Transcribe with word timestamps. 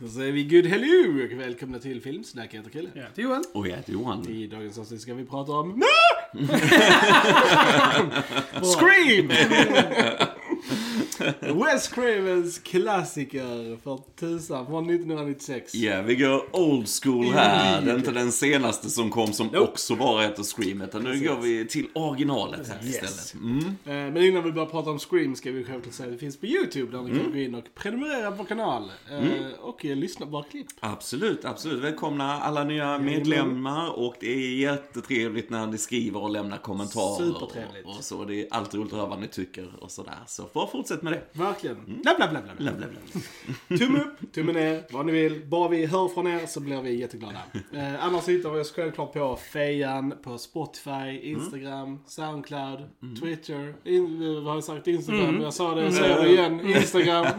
Då 0.00 0.08
säger 0.08 0.32
vi 0.32 0.44
good 0.44 0.66
hello 0.66 1.24
och 1.24 1.32
välkomna 1.40 1.78
till 1.78 2.02
Filmsnack. 2.02 2.54
Jag 2.54 2.58
heter 2.58 2.70
Chrille. 2.70 2.88
Jag 2.94 3.02
heter 3.02 3.22
Johan. 3.22 3.44
Och 3.52 3.68
jag 3.68 3.76
heter 3.76 3.92
Johan. 3.92 4.28
I 4.28 4.46
dagens 4.46 4.78
avsnitt 4.78 5.00
ska 5.00 5.14
vi 5.14 5.24
prata 5.24 5.52
om... 5.52 5.82
Scream! 8.62 9.28
Wes 11.64 11.88
Cravens 11.88 12.58
klassiker 12.58 13.76
för 13.82 14.00
tusan 14.20 14.66
från 14.66 14.84
1996. 14.90 15.74
Ja, 15.74 16.02
vi 16.02 16.16
går 16.16 16.56
old 16.56 16.86
school 17.02 17.24
här. 17.26 17.82
Det 17.82 17.90
är 17.90 17.96
inte 17.96 18.10
den 18.12 18.32
senaste 18.32 18.90
som 18.90 19.10
kom 19.10 19.32
som 19.32 19.46
Nope. 19.46 19.58
också 19.58 19.96
bara 19.96 20.22
heter 20.22 20.42
Scream. 20.42 20.80
Utan 20.82 21.02
nu 21.02 21.28
går 21.28 21.36
vi 21.40 21.66
till 21.66 21.86
originalet 21.94 22.68
här 22.68 22.78
Yes. 22.86 22.94
istället. 22.94 23.34
Mm. 23.34 23.58
Eh, 23.64 24.12
Men 24.12 24.16
innan 24.16 24.44
vi 24.44 24.52
börjar 24.52 24.66
prata 24.66 24.90
om 24.90 24.98
Scream 24.98 25.36
ska 25.36 25.50
vi 25.50 25.64
självklart 25.64 25.94
säga 25.94 26.06
att 26.06 26.12
det 26.14 26.18
finns 26.18 26.40
på 26.40 26.46
YouTube 26.46 26.96
där 26.96 27.02
ni 27.02 27.18
kan 27.18 27.32
gå 27.32 27.38
in 27.38 27.54
och 27.54 27.64
prenumerera 27.74 28.30
på 28.30 28.36
vår 28.36 28.44
kanal. 28.44 28.90
eh, 29.10 29.18
Och 29.60 29.84
eh, 29.84 29.96
lyssna 29.96 30.26
på 30.26 30.32
våra 30.32 30.44
klipp. 30.44 30.66
Absolut, 30.80 31.44
absolut. 31.44 31.84
Välkomna 31.84 32.32
alla 32.40 32.64
nya 32.64 32.98
medlemmar 32.98 33.98
och 33.98 34.14
det 34.20 34.32
är 34.32 34.56
jättetrevligt 34.60 35.50
när 35.50 35.66
ni 35.66 35.78
skriver 35.78 36.22
och 36.22 36.30
lämnar 36.30 36.56
kommentarer. 36.58 37.16
Supertrevligt. 37.26 37.86
Och, 37.86 37.96
och 37.96 38.04
så. 38.04 38.24
Det 38.24 38.34
är 38.40 38.46
alltid 38.50 38.80
roligt 38.80 38.92
att 38.92 38.98
höra 38.98 39.08
vad 39.08 39.20
ni 39.20 39.28
tycker 39.28 39.70
och 39.80 39.90
sådär. 39.90 40.14
Så 40.26 40.68
fortsätt 40.72 41.02
med 41.02 41.12
det. 41.12 41.17
Verkligen. 41.32 42.00
Bla, 42.02 42.14
bla, 42.16 42.28
bla, 42.28 42.42
bla, 42.42 42.54
bla. 42.56 42.72
Bla, 42.72 42.86
bla, 42.86 42.86
bla. 43.68 43.78
Tumme 43.78 43.98
upp, 43.98 44.32
tumme 44.32 44.52
ner, 44.52 44.82
vad 44.90 45.06
ni 45.06 45.12
vill. 45.12 45.46
Bara 45.46 45.68
vi 45.68 45.86
hör 45.86 46.08
från 46.08 46.26
er 46.26 46.46
så 46.46 46.60
blir 46.60 46.82
vi 46.82 47.00
jätteglada. 47.00 47.42
Eh, 47.72 48.04
annars 48.04 48.28
hittar 48.28 48.50
vi 48.50 48.60
oss 48.60 48.72
självklart 48.72 49.12
på 49.12 49.36
Fejan, 49.36 50.14
på 50.22 50.38
Spotify, 50.38 51.20
Instagram, 51.22 51.98
Soundcloud, 52.06 52.80
Twitter. 53.20 53.74
In, 53.84 54.22
eh, 54.22 54.34
vad 54.34 54.44
har 54.44 54.54
jag 54.54 54.64
sagt? 54.64 54.86
Instagram. 54.86 55.40
Jag 55.42 55.54
sa 55.54 55.74
det, 55.74 55.84
jag 55.84 55.92
säger 55.92 56.22
det 56.22 56.28
igen. 56.28 56.60
Instagram. 56.66 57.26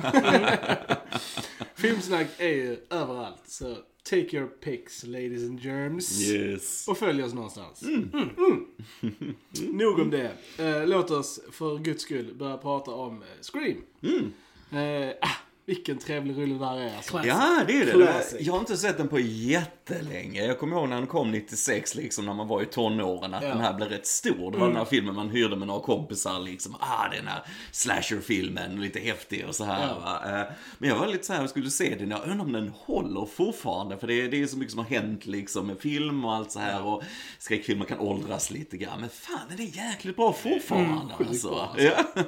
Filmsnack 1.76 2.28
är 2.38 2.48
ju 2.48 2.78
överallt. 2.90 3.44
Så 3.46 3.76
take 4.10 4.38
your 4.38 4.48
pics, 4.48 5.04
ladies 5.04 5.44
and 5.44 5.60
germs. 5.60 6.22
Yes. 6.22 6.88
Och 6.88 6.98
följ 6.98 7.24
oss 7.24 7.34
någonstans. 7.34 7.82
Mm. 7.82 8.10
Mm. 8.38 8.66
Nog 9.78 10.00
om 10.00 10.10
det. 10.10 10.32
Eh, 10.58 10.88
låt 10.88 11.12
oss 11.12 11.40
för 11.52 11.78
guds 11.78 12.04
skull 12.04 12.34
börja 12.36 12.58
prata 12.58 12.92
om 12.92 13.22
eh, 13.22 13.28
Scream. 13.42 13.78
Eh, 14.72 15.14
ah, 15.22 15.36
vilken 15.70 15.98
trevlig 15.98 16.38
rulle 16.38 16.54
det 16.54 16.60
där 16.60 16.78
är 16.80 16.96
alltså. 16.96 17.12
Classic. 17.12 17.30
Ja, 17.32 17.64
det 17.68 17.74
är 17.82 17.86
det. 17.86 17.92
Classic. 17.92 18.38
Jag 18.42 18.54
har 18.54 18.60
inte 18.60 18.78
sett 18.78 18.98
den 18.98 19.08
på 19.08 19.20
jättelänge. 19.20 20.46
Jag 20.46 20.60
kommer 20.60 20.76
ihåg 20.78 20.90
när 20.90 20.96
den 20.96 21.08
kom 21.08 21.32
96, 21.32 21.96
liksom 21.96 22.26
när 22.26 22.34
man 22.34 22.48
var 22.48 22.62
i 22.62 22.66
tonåren, 22.66 23.34
att 23.34 23.44
Ja. 23.44 23.50
den 23.50 23.60
här 23.60 23.74
blev 23.74 23.90
rätt 23.90 24.08
stor. 24.08 24.52
Det 24.52 24.58
var 24.58 24.68
den 24.68 24.78
här 24.78 24.86
filmen 24.86 25.16
man 25.16 25.30
hyrde 25.30 25.56
med 25.56 25.68
några 25.68 25.82
kompisar, 25.82 26.40
liksom. 26.40 26.76
Ah, 26.80 27.08
den 27.16 27.28
här 27.28 27.42
slasherfilmen, 27.72 28.82
lite 28.82 29.00
häftig 29.00 29.46
och 29.48 29.56
så 29.56 29.64
här. 29.64 29.88
Ja. 29.88 30.00
Va? 30.00 30.40
Eh, 30.42 30.46
Men 30.78 30.90
jag 30.90 30.96
var 30.98 31.08
lite 31.08 31.26
så 31.26 31.34
här, 31.34 31.40
jag 31.42 31.50
skulle 31.50 31.70
se 31.70 31.96
den, 32.00 32.10
jag 32.12 32.24
undrar 32.28 32.46
om 32.46 32.52
den 32.52 32.72
håller 32.76 33.26
fortfarande. 33.26 33.98
För 33.98 34.08
det 34.08 34.22
är, 34.22 34.30
det 34.32 34.42
är 34.42 34.48
så 34.48 34.58
mycket 34.58 34.72
som 34.72 34.80
har 34.80 34.86
hänt 34.90 35.26
liksom 35.26 35.68
med 35.68 35.80
film 35.80 36.26
och 36.26 36.36
allt 36.36 36.52
så 36.52 36.60
här. 36.60 36.84
Och 36.86 37.04
skräckfilmer 37.40 37.86
kan 37.86 38.00
åldras 38.00 38.52
lite 38.52 38.78
grann. 38.78 39.00
Men 39.00 39.10
fan, 39.10 39.40
den 39.50 39.60
är 39.60 39.78
jäkligt 39.78 40.16
bra 40.16 40.34
fortfarande. 40.34 41.14
sjukt 41.14 41.30
alltså. 41.30 41.50
bra, 41.50 41.62
alltså. 41.78 41.84
Ja. 41.86 42.24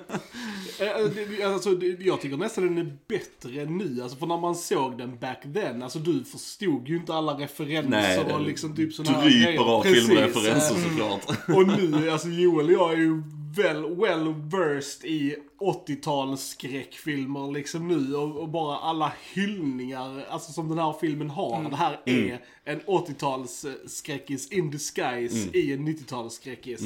Eh, 0.80 1.06
det- 1.16 1.44
Alltså, 1.44 1.70
jag 2.00 2.22
tycker 2.22 2.38
nästan 2.38 2.64
den 2.64 2.78
är 2.88 2.98
bättre 3.08 3.31
nu. 3.68 4.00
Alltså, 4.04 4.18
för 4.18 4.26
när 4.26 4.38
man 4.38 4.56
såg 4.56 4.98
den 4.98 5.18
back 5.20 5.44
then, 5.54 5.84
alltså 5.84 6.00
du 6.00 6.24
förstod 6.24 6.88
ju 6.88 6.96
inte 6.98 7.14
alla 7.14 7.34
referenser 7.34 7.90
Nej, 7.90 8.34
och 8.34 8.42
liksom 8.42 8.76
typ 8.76 8.94
sådana 8.94 9.18
här 9.18 9.30
grejer. 9.30 9.60
av 9.60 9.84
filmreferenser 9.84 10.76
såklart. 10.76 11.26
Och 11.58 11.68
nu, 11.68 12.10
alltså 12.10 12.28
Joel 12.28 12.66
och 12.66 12.72
jag 12.72 12.94
är 12.94 12.98
ju 12.98 13.24
väl, 13.56 13.96
well 13.96 14.34
versed 14.34 15.10
i 15.10 15.36
80-tals 15.60 16.48
skräckfilmer 16.48 17.52
liksom 17.52 17.88
nu 17.88 18.16
och, 18.16 18.38
och 18.38 18.50
bara 18.50 18.78
alla 18.78 19.14
hyllningar, 19.34 20.26
alltså 20.30 20.52
som 20.52 20.70
den 20.70 20.78
här 20.78 20.96
filmen 21.02 21.30
har. 21.30 21.70
Det 21.70 21.76
här 21.76 22.02
är 22.06 22.42
en 22.64 22.82
80-tals 22.82 23.66
eh, 23.66 23.74
skräckis 23.88 24.52
in 24.52 24.72
disguise 24.72 25.50
i 25.58 25.74
en 25.74 25.88
90-tals 25.88 26.34
skräckis. 26.34 26.82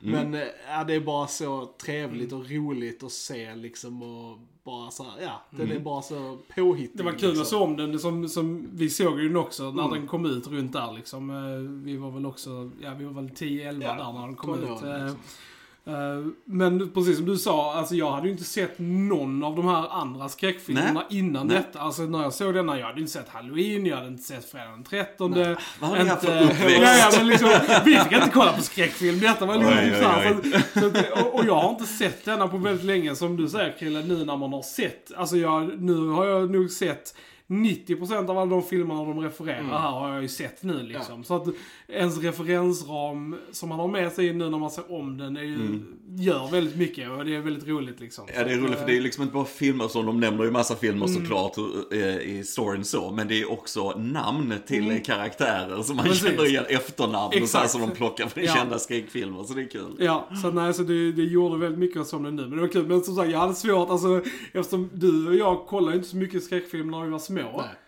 Men 0.00 0.34
eh, 0.34 0.40
ja, 0.68 0.84
det 0.84 0.94
är 0.94 1.00
bara 1.00 1.26
så 1.26 1.74
trevligt 1.82 2.32
och 2.32 2.50
roligt 2.50 3.02
att 3.02 3.12
se 3.12 3.54
liksom 3.54 4.02
och 4.02 4.38
bara 4.64 4.90
så 4.90 5.02
här, 5.02 5.22
ja, 5.22 5.42
den 5.50 5.70
är 5.70 5.78
bara 5.78 6.02
så 6.02 6.38
påhittig. 6.54 6.98
Det 6.98 7.02
var 7.02 7.12
kul 7.12 7.30
att 7.30 7.36
se 7.36 7.40
liksom. 7.40 7.62
om 7.62 7.76
den. 7.76 7.98
Som, 7.98 8.28
som, 8.28 8.68
vi 8.72 8.90
såg 8.90 9.20
ju 9.20 9.28
den 9.28 9.36
också 9.36 9.70
när 9.70 9.90
den 9.90 10.06
kom 10.06 10.26
ut 10.26 10.46
runt 10.46 10.72
där 10.72 10.92
liksom. 10.92 11.30
Eh, 11.30 11.84
Vi 11.84 11.96
var 11.96 12.10
väl 12.10 12.26
också, 12.26 12.70
ja 12.80 12.94
vi 12.94 13.04
var 13.04 13.12
väl 13.12 13.28
10-11 13.28 13.82
Ja, 13.82 13.94
där 13.94 14.12
när 14.12 14.26
den 14.26 14.36
kom 14.36 14.54
ut. 14.54 14.82
Eh, 14.82 15.04
liksom. 15.04 15.16
Eh, 15.86 15.94
Men 16.44 16.90
precis 16.90 17.16
som 17.16 17.26
du 17.26 17.36
sa, 17.36 17.74
alltså 17.74 17.94
jag 17.94 18.10
hade 18.12 18.26
ju 18.26 18.32
inte 18.32 18.44
sett 18.44 18.74
någon 18.78 19.44
av 19.44 19.56
de 19.56 19.68
här 19.68 19.88
andra 19.90 20.28
skräckfilmerna 20.28 21.04
innan 21.10 21.46
Nej. 21.46 21.56
detta. 21.56 21.80
Alltså 21.80 22.02
när 22.02 22.22
jag 22.22 22.32
såg 22.34 22.54
denna, 22.54 22.78
jag 22.78 22.86
hade 22.86 23.00
inte 23.00 23.12
sett 23.12 23.28
Halloween, 23.28 23.86
jag 23.86 23.96
hade 23.96 24.08
inte 24.08 24.22
sett 24.22 24.50
Fredag 24.50 24.70
den 24.70 24.84
13. 24.84 25.34
Vad 25.80 25.90
har 25.90 25.98
ni 26.04 26.08
haft 26.08 26.24
för 26.24 26.42
uppväxt? 26.42 26.80
Ja, 26.80 27.10
men 27.16 27.26
liksom, 27.26 27.48
vi 27.84 27.96
fick 27.96 28.12
inte 28.12 28.30
kolla 28.32 28.52
på 28.52 28.62
skräckfilm. 28.62 29.20
Detta 29.20 29.46
var 29.46 29.54
liksom 29.54 29.72
Oj, 29.78 29.92
oj, 29.94 30.52
oj. 30.54 30.62
så, 30.74 30.80
så 30.80 31.22
och, 31.24 31.34
och 31.34 31.44
jag 31.46 31.54
har 31.60 31.70
inte 31.70 31.86
sett 31.86 32.24
denna 32.24 32.48
på 32.48 32.56
väldigt 32.56 32.84
länge, 32.84 33.16
som 33.16 33.36
du 33.36 33.48
säger 33.48 33.78
Krille, 33.78 34.02
nu 34.02 34.24
när 34.24 34.36
man 34.36 34.52
har 34.52 34.62
sett. 34.62 35.12
Alltså 35.16 35.36
jag, 35.36 35.80
nu 35.80 36.08
har 36.08 36.26
jag 36.26 36.50
nog 36.50 36.70
sett 36.70 37.14
90% 37.48 38.30
av 38.30 38.38
alla 38.38 38.50
de 38.50 38.62
filmerna 38.62 39.04
de 39.04 39.20
refererar 39.20 39.58
Mm. 39.58 39.70
här 39.70 39.90
har 39.90 40.12
jag 40.12 40.22
ju 40.22 40.28
sett 40.28 40.62
nu 40.62 40.82
liksom. 40.82 41.24
Så 41.24 41.34
att 41.36 41.46
ens 41.88 42.18
referensram 42.22 43.36
som 43.52 43.68
man 43.68 43.78
har 43.78 43.88
med 43.88 44.12
sig 44.12 44.32
nu 44.32 44.50
när 44.50 44.58
man 44.58 44.70
ser 44.70 44.92
om 44.92 45.18
den 45.18 45.36
är 45.36 45.42
ju, 45.42 45.80
gör 46.16 46.50
väldigt 46.50 46.76
mycket 46.76 47.10
och 47.10 47.24
det 47.24 47.34
är 47.34 47.40
väldigt 47.40 47.68
roligt 47.68 48.00
liksom. 48.00 48.24
Ja, 48.36 48.44
det 48.44 48.52
är 48.52 48.56
roligt 48.58 48.78
för 48.78 48.86
det 48.86 48.96
är 48.96 49.00
liksom 49.00 49.22
inte 49.22 49.34
bara 49.34 49.44
filmer 49.44 49.88
som 49.88 50.06
de 50.06 50.20
nämner 50.20 50.44
ju 50.44 50.50
massa 50.50 50.74
filmer 50.76 51.06
Mm. 51.06 51.20
såklart 51.20 51.56
eh, 51.92 51.98
i 52.18 52.42
storyn 52.46 52.84
så. 52.84 53.10
Men 53.10 53.28
det 53.28 53.40
är 53.40 53.50
också 53.52 53.90
namn 53.98 54.54
till 54.66 55.02
karaktärer 55.04 55.82
som 55.82 55.96
man 55.96 56.04
Mm. 56.06 56.12
Precis. 56.18 56.28
känner 56.28 56.46
igen 56.46 56.64
efternamn 56.68 57.26
och 57.26 57.32
så 57.32 57.58
här 57.58 57.64
Exakt. 57.64 57.70
som 57.70 57.80
de 57.80 57.90
plockar 57.90 58.26
från 58.26 58.44
Ja. 58.44 58.54
kända 58.54 58.78
skräckfilmer. 58.78 59.42
Så 59.44 59.54
det 59.54 59.62
är 59.62 59.68
kul. 59.70 59.96
Ja, 59.98 60.28
så 60.42 60.50
nej, 60.50 60.74
så 60.74 60.82
det, 60.82 61.12
det 61.12 61.22
gjorde 61.22 61.58
väldigt 61.58 61.78
mycket 61.78 62.06
som 62.06 62.22
det 62.22 62.30
nu. 62.30 62.42
Men 62.42 62.50
det 62.50 62.60
var 62.60 62.68
kul. 62.68 62.86
Men 62.86 63.02
som 63.02 63.16
sagt, 63.16 63.30
jag 63.30 63.38
hade 63.38 63.54
svårt, 63.54 63.90
alltså 63.90 64.22
eftersom 64.52 64.90
du 64.94 65.28
och 65.28 65.34
jag 65.34 65.66
kollade 65.66 65.96
inte 65.96 66.08
så 66.08 66.16
mycket 66.16 66.42
skräckfilm 66.44 66.90
när 66.90 67.04
vi 67.04 67.10
var 67.10 67.18
små. 67.18 67.37
Nej. 67.42 67.64
Eh, 67.64 67.87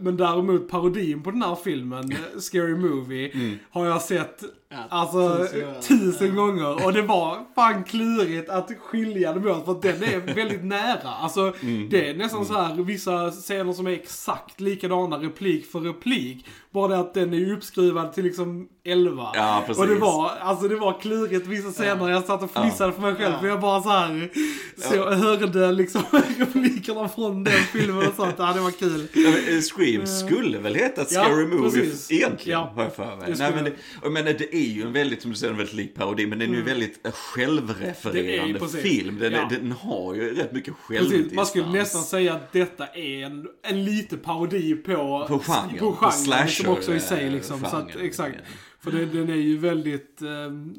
men 0.00 0.16
däremot 0.16 0.68
parodin 0.68 1.22
på 1.22 1.30
den 1.30 1.42
här 1.42 1.54
filmen, 1.64 2.12
eh, 2.12 2.38
Scary 2.40 2.74
Movie, 2.74 3.58
har 3.70 3.86
jag 3.86 4.02
sett 4.02 4.42
Ja, 4.72 4.78
alltså 4.88 5.38
tusen 5.38 5.60
gånger. 5.60 5.80
tusen 5.80 6.36
gånger. 6.36 6.86
Och 6.86 6.92
det 6.92 7.02
var 7.02 7.38
fan 7.54 7.84
klurigt 7.84 8.50
att 8.50 8.70
skilja 8.80 9.32
dem 9.32 9.46
åt 9.46 9.64
för 9.64 9.72
att 9.72 9.82
den 9.82 10.02
är 10.02 10.34
väldigt 10.34 10.64
nära. 10.64 11.08
Alltså 11.20 11.52
det 11.90 12.08
är 12.08 12.14
nästan 12.14 12.46
så 12.46 12.54
här 12.54 12.74
vissa 12.74 13.30
scener 13.30 13.72
som 13.72 13.86
är 13.86 13.90
exakt 13.90 14.60
likadana 14.60 15.18
replik 15.18 15.66
för 15.72 15.80
replik. 15.80 16.46
Bara 16.70 16.88
det 16.88 16.98
att 16.98 17.14
den 17.14 17.34
är 17.34 17.52
uppskruvad 17.52 18.12
till 18.12 18.24
liksom 18.24 18.68
11. 18.84 19.30
Ja, 19.34 19.62
precis. 19.66 19.82
Och 19.82 19.88
det 19.88 19.94
var, 19.94 20.30
alltså 20.40 20.68
det 20.68 20.76
var 20.76 21.00
klurigt 21.00 21.46
vissa 21.46 21.70
scener. 21.70 22.08
Jag 22.08 22.24
satt 22.24 22.42
och 22.42 22.50
fnissade 22.50 22.92
för 22.92 23.00
mig 23.00 23.14
själv. 23.14 23.32
Ja. 23.34 23.40
För 23.40 23.48
jag 23.48 23.60
bara 23.60 23.82
så 23.82 23.88
här 23.88 24.30
så 24.76 25.10
hörde 25.10 25.72
liksom 25.72 26.02
replikerna 26.38 27.08
från 27.08 27.44
den 27.44 27.52
filmen 27.52 28.08
och 28.08 28.14
sånt. 28.16 28.34
Ja, 28.38 28.52
det 28.52 28.60
var 28.60 28.70
kul. 28.70 29.08
Eh, 29.30 29.60
Scream 29.60 30.06
skulle 30.06 30.58
väl 30.58 30.74
heta 30.74 31.00
Eh. 31.00 31.06
Ja, 31.10 31.24
Scary 31.24 31.46
Movie 31.46 31.70
precis. 31.82 32.10
egentligen, 32.12 32.58
Ja, 32.60 32.72
har 32.74 32.82
jag 32.82 32.94
för 32.94 33.16
mig. 33.16 33.30
det 33.30 33.38
Nej, 33.38 33.52
men 33.54 33.64
det, 33.64 33.72
jag 34.02 34.12
menar, 34.12 34.32
det 34.32 34.54
är 34.56 34.68
ju 34.68 34.82
en 34.82 34.92
väldigt, 34.92 35.22
som 35.22 35.30
du 35.30 35.36
säger, 35.36 35.50
en 35.50 35.56
väldigt 35.58 35.74
lik 35.74 35.94
parodi, 35.94 36.26
men 36.26 36.38
den 36.38 36.50
är 36.52 36.56
ju 36.56 36.62
väldigt 36.62 37.06
eh, 37.06 37.12
självrefererande 37.12 38.68
film. 38.68 39.18
Den, 39.18 39.32
Ja. 39.32 39.48
den 39.50 39.72
har 39.72 40.14
ju 40.14 40.34
rätt 40.34 40.52
mycket 40.52 40.74
självdistans. 40.74 41.32
Man 41.34 41.46
skulle 41.46 41.68
nästan 41.68 42.02
säga 42.02 42.34
att 42.34 42.52
detta 42.52 42.86
är 42.86 43.24
en, 43.26 43.46
en 43.62 43.84
lite 43.84 44.16
parodi 44.16 44.74
på, 44.74 45.24
På 45.28 45.38
genren, 45.38 45.78
på 45.78 45.92
på 45.92 45.96
genren 45.96 46.12
slasher, 46.12 46.44
liksom 46.46 46.68
också 46.68 46.94
i 46.94 47.00
sig 47.00 47.24
eh, 47.26 47.32
liksom. 47.32 47.60
Så 47.60 47.66
att, 47.66 47.72
genren. 47.92 48.06
exakt. 48.06 48.36
För 48.82 48.90
det, 48.90 49.06
den 49.06 49.30
är 49.30 49.34
ju 49.34 49.58
väldigt, 49.58 50.22
eh, 50.22 50.28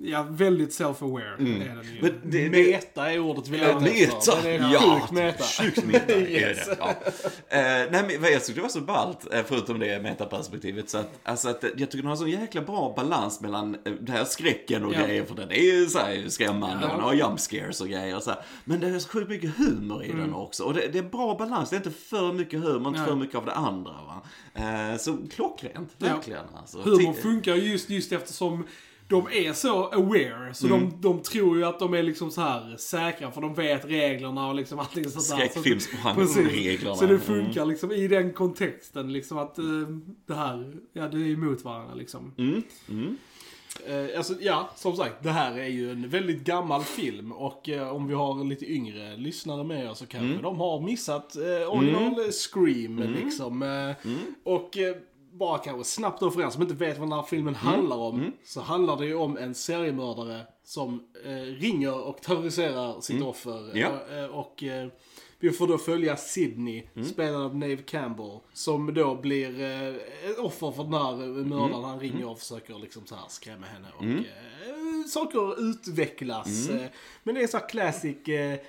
ja, 0.02 0.24
väldigt 0.30 0.70
self-aware. 0.70 1.38
Mm. 1.40 1.62
Är 1.62 1.66
den 1.76 1.84
ju. 1.96 2.02
Men 2.02 2.14
det, 2.32 2.50
Meta 2.50 3.12
är 3.12 3.20
ordet 3.20 3.48
vi 3.48 3.58
Ja, 3.58 3.80
letar 3.80 4.18
efter. 4.18 4.44
Den 4.44 4.64
är 4.64 4.74
Ja, 4.74 5.00
sjukt 5.00 5.12
meta. 5.12 5.44
Sjukt 5.44 5.86
meta 5.86 6.14
Yes. 6.20 6.68
är 6.68 6.70
det. 6.72 6.78
Ja. 6.80 6.90
Eh, 7.58 7.92
nej, 7.92 8.20
men 8.22 8.32
jag 8.32 8.46
tyckte 8.46 8.54
det 8.54 8.62
var 8.62 8.70
så 8.70 8.82
ballt, 8.82 9.34
eh, 9.34 9.42
förutom 9.46 9.80
det 9.80 10.02
metaperspektivet, 10.02 10.90
så 10.90 10.98
att, 10.98 11.20
alltså 11.24 11.50
att 11.50 11.64
jag 11.64 11.74
tycker 11.92 11.98
den 11.98 12.06
har 12.06 12.16
så 12.16 12.28
jäkla 12.28 12.62
bra 12.62 12.94
balans 12.96 13.42
mellan 13.42 13.78
det 14.02 14.12
här 14.12 14.26
skräcken 14.26 14.86
och 14.86 14.94
Ja. 14.94 15.06
grejer, 15.06 15.26
för 15.26 15.36
den 15.36 15.52
är 15.52 15.74
ju 15.74 15.86
så 15.88 16.00
här 16.00 16.26
skrämmande, 16.30 16.78
Ja. 16.82 16.88
den 16.88 17.00
har 17.00 17.14
jump 17.14 17.40
scares 17.40 17.82
och 17.82 17.88
grejer 17.88 18.16
och 18.16 18.24
så 18.24 18.30
här. 18.30 18.40
Men 18.66 18.80
det 18.80 18.88
är 18.88 19.00
så 19.00 19.10
sjukt 19.10 19.30
mycket 19.30 19.58
humor 19.58 20.04
i 20.04 20.10
Mm. 20.12 20.20
den 20.22 20.34
också. 20.34 20.64
Och 20.64 20.74
det, 20.74 20.88
det 20.94 21.00
är 21.00 21.04
bra 21.04 21.36
balans, 21.40 21.70
det 21.70 21.76
är 21.76 21.78
inte 21.78 21.92
för 21.92 22.34
mycket 22.34 22.60
humor, 22.64 22.88
inte 22.88 23.00
Nej. 23.00 23.08
för 23.10 23.16
mycket 23.16 23.36
av 23.36 23.46
det 23.46 23.54
andra. 23.54 23.92
Va? 23.92 24.22
Eh, 24.54 24.98
så 24.98 25.18
klockrent, 25.36 25.90
Ja. 25.98 26.08
verkligen. 26.08 26.46
Alltså. 26.56 26.82
Humor 26.82 27.14
funkar 27.14 27.56
ju 27.56 27.72
just, 27.72 27.90
just 27.92 28.12
eftersom 28.12 28.64
de 29.08 29.28
är 29.32 29.54
så 29.54 29.86
aware. 29.86 30.54
Så 30.54 30.68
Mm. 30.68 30.80
de, 30.80 31.02
de 31.02 31.22
tror 31.22 31.58
ju 31.58 31.66
att 31.66 31.80
de 31.80 31.94
är 31.94 32.04
liksom 32.04 32.32
så 32.32 32.42
här 32.42 32.78
säkra 32.78 33.32
för 33.32 33.42
de 33.42 33.54
vet 33.54 33.86
reglerna 33.86 34.48
och 34.48 34.56
liksom 34.56 34.80
allting 34.80 35.04
sånt 35.04 35.40
där. 35.40 35.48
Så- 35.48 35.62
Skräckfilmsreglerna. 35.62 36.96
Så 36.96 37.06
det 37.06 37.20
funkar 37.20 37.66
liksom 37.66 37.92
i 37.92 38.08
den 38.08 38.34
kontexten 38.34 39.14
liksom 39.14 39.38
att 39.38 39.58
eh, 39.58 39.66
det 40.26 40.34
här, 40.34 40.74
ja 40.94 41.08
det 41.08 41.18
är 41.18 41.34
emot 41.34 41.64
varandra 41.64 41.94
liksom. 41.96 42.34
Mm, 42.38 42.64
mm. 42.90 43.18
Eh, 43.88 44.18
alltså, 44.18 44.34
ja, 44.42 44.70
som 44.76 44.96
sagt, 44.98 45.24
det 45.24 45.30
här 45.32 45.60
är 45.60 45.68
ju 45.68 45.92
en 45.92 46.10
väldigt 46.10 46.44
gammal 46.44 46.84
film 46.84 47.32
och 47.32 47.70
eh, 47.70 47.96
om 47.96 48.08
vi 48.08 48.14
har 48.14 48.44
lite 48.44 48.72
yngre 48.72 49.18
lyssnare 49.18 49.64
med 49.64 49.90
oss 49.90 49.98
så 50.00 50.06
kanske 50.06 50.30
Mm. 50.30 50.42
de 50.42 50.60
har 50.60 50.80
missat 50.82 51.36
eh, 51.36 51.74
original 51.78 52.32
Scream 52.32 53.00
liksom. 53.24 53.62
Eh, 53.64 53.70
Mm. 54.12 54.20
Och 54.44 54.78
eh, 54.78 54.96
bara 55.32 55.58
kanske 55.58 55.84
snabbt 55.84 56.20
då 56.20 56.32
för 56.32 56.42
er 56.42 56.50
som 56.50 56.62
inte 56.62 56.74
vet 56.74 56.98
vad 56.98 57.10
den 57.10 57.18
här 57.18 57.24
filmen 57.26 57.56
Mm. 57.56 57.68
handlar 57.68 57.98
om. 57.98 58.32
Så 58.44 58.62
handlar 58.62 58.98
det 58.98 59.06
ju 59.06 59.16
om 59.16 59.38
en 59.38 59.56
seriemördare 59.56 60.42
som 60.64 61.04
eh, 61.26 61.32
ringer 61.42 62.04
och 62.08 62.22
terroriserar 62.22 63.02
sitt 63.02 63.22
offer. 63.24 63.72
Mm. 63.72 63.78
Ja. 63.78 64.18
Eh, 64.18 64.26
och 64.26 64.64
eh, 64.64 64.88
vi 65.40 65.52
får 65.52 65.68
då 65.68 65.78
följa 65.78 66.18
Sydney, 66.18 66.84
Mm. 66.96 67.08
spelad 67.08 67.42
av 67.42 67.56
Nave 67.56 67.78
Campbell. 67.78 68.40
Som 68.54 68.94
då 68.94 69.16
blir 69.16 69.62
eh, 69.62 69.96
ett 70.32 70.38
offer 70.40 70.72
för 70.72 70.84
den 70.84 70.94
här 70.94 71.16
mördaren. 71.44 71.74
Mm. 71.74 71.84
Han 71.84 72.00
ringer 72.00 72.30
och 72.30 72.40
försöker 72.40 72.80
liksom 72.80 73.06
så 73.06 73.16
här 73.16 73.26
skrämma 73.30 73.66
henne. 73.66 73.88
Och 73.98 74.04
eh, 74.06 75.06
saker 75.08 75.70
utvecklas. 75.70 76.70
Mm. 76.70 76.84
Eh, 76.84 76.90
men 77.24 77.36
det 77.36 77.44
är 77.44 77.48
så 77.48 77.58
här 77.58 77.70
classic 77.70 78.28
eh, 78.28 78.60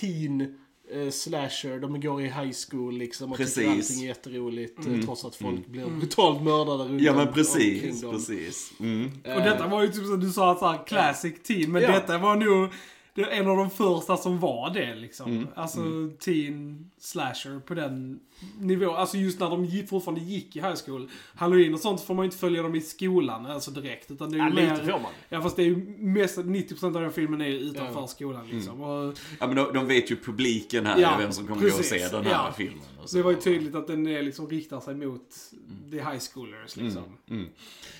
teen 0.00 0.58
eh, 0.92 1.10
slasher. 1.10 1.78
De 1.80 2.00
går 2.00 2.20
i 2.22 2.24
high 2.24 2.52
school 2.70 2.98
liksom 2.98 3.30
och 3.32 3.36
Precis. 3.36 3.54
tycker 3.54 3.70
allting 3.70 4.02
är 4.02 4.06
jätteroligt. 4.06 4.86
eh, 4.86 5.00
Trots 5.04 5.24
att 5.24 5.36
folk 5.36 5.66
blir 5.66 5.86
brutalt 5.86 6.42
mördade 6.42 6.84
runt 6.84 7.02
Ja 7.02 7.14
men 7.14 7.32
precis, 7.32 8.00
precis. 8.00 8.72
Mm. 8.80 9.10
Och 9.36 9.42
detta 9.42 9.66
var 9.66 9.82
ju 9.82 9.88
typ 9.88 10.06
som 10.06 10.20
du 10.20 10.30
sa, 10.30 10.56
så 10.58 10.66
här, 10.68 10.86
classic 10.86 11.34
teen. 11.42 11.72
Men 11.72 11.82
Ja. 11.82 11.92
detta 11.92 12.18
var 12.18 12.36
nog 12.36 12.68
det 13.20 13.26
är 13.26 13.40
en 13.40 13.48
av 13.48 13.56
de 13.56 13.70
första 13.70 14.16
som 14.16 14.38
var 14.40 14.70
det 14.74 14.94
liksom. 14.94 15.30
Mm. 15.32 15.46
Alltså 15.54 15.80
teen 16.24 16.90
slasher 16.98 17.60
på 17.60 17.74
den 17.74 18.20
nivån. 18.60 18.96
Alltså 18.96 19.16
just 19.16 19.40
när 19.40 19.50
de 19.50 19.64
gick, 19.64 19.88
fortfarande 19.88 20.20
gick 20.20 20.56
i 20.56 20.60
high 20.60 20.74
school. 20.86 21.08
Halloween 21.34 21.74
och 21.74 21.80
sånt 21.80 22.00
får 22.00 22.14
man 22.14 22.22
ju 22.22 22.26
inte 22.26 22.36
följa 22.38 22.62
dem 22.62 22.74
i 22.74 22.80
skolan, 22.80 23.46
alltså 23.46 23.70
direkt. 23.70 24.10
Utan 24.10 24.30
det 24.32 24.38
är 24.38 24.50
ju 24.50 24.64
Ja, 24.64 24.72
lite 24.74 24.84
får 24.84 25.00
man. 25.00 25.12
Ja 25.28 25.40
fast 25.42 25.56
det 25.56 25.62
är 25.62 25.66
ju 25.66 25.76
mest, 25.98 26.38
90% 26.38 26.84
av 26.96 27.02
den 27.02 27.12
filmen 27.12 27.40
är 27.40 27.46
ju 27.48 27.58
utanför 27.58 28.06
skolan 28.06 28.46
liksom. 28.50 28.80
Och 28.80 29.18
Ja 29.40 29.46
men 29.46 29.56
de, 29.56 29.72
de 29.74 29.86
vet 29.86 30.10
ju 30.10 30.16
publiken 30.16 30.86
här, 30.86 30.98
Ja, 31.00 31.16
vem 31.18 31.32
som 31.32 31.46
kommer 31.46 31.60
gå 31.60 31.66
och 31.68 31.76
precis. 31.76 32.02
se 32.02 32.08
den 32.16 32.24
här 32.24 32.32
Ja. 32.32 32.52
filmen. 32.56 32.78
det 33.12 33.22
var 33.22 33.30
ju 33.30 33.36
tydligt 33.36 33.74
att 33.74 33.86
den 33.86 34.06
är 34.06 34.22
liksom 34.22 34.48
riktar 34.48 34.80
sig 34.80 34.94
mot 34.94 35.22
the 35.90 35.96
high 35.96 36.18
schoolers 36.32 36.76
liksom. 36.76 37.02
Mm. 37.30 37.46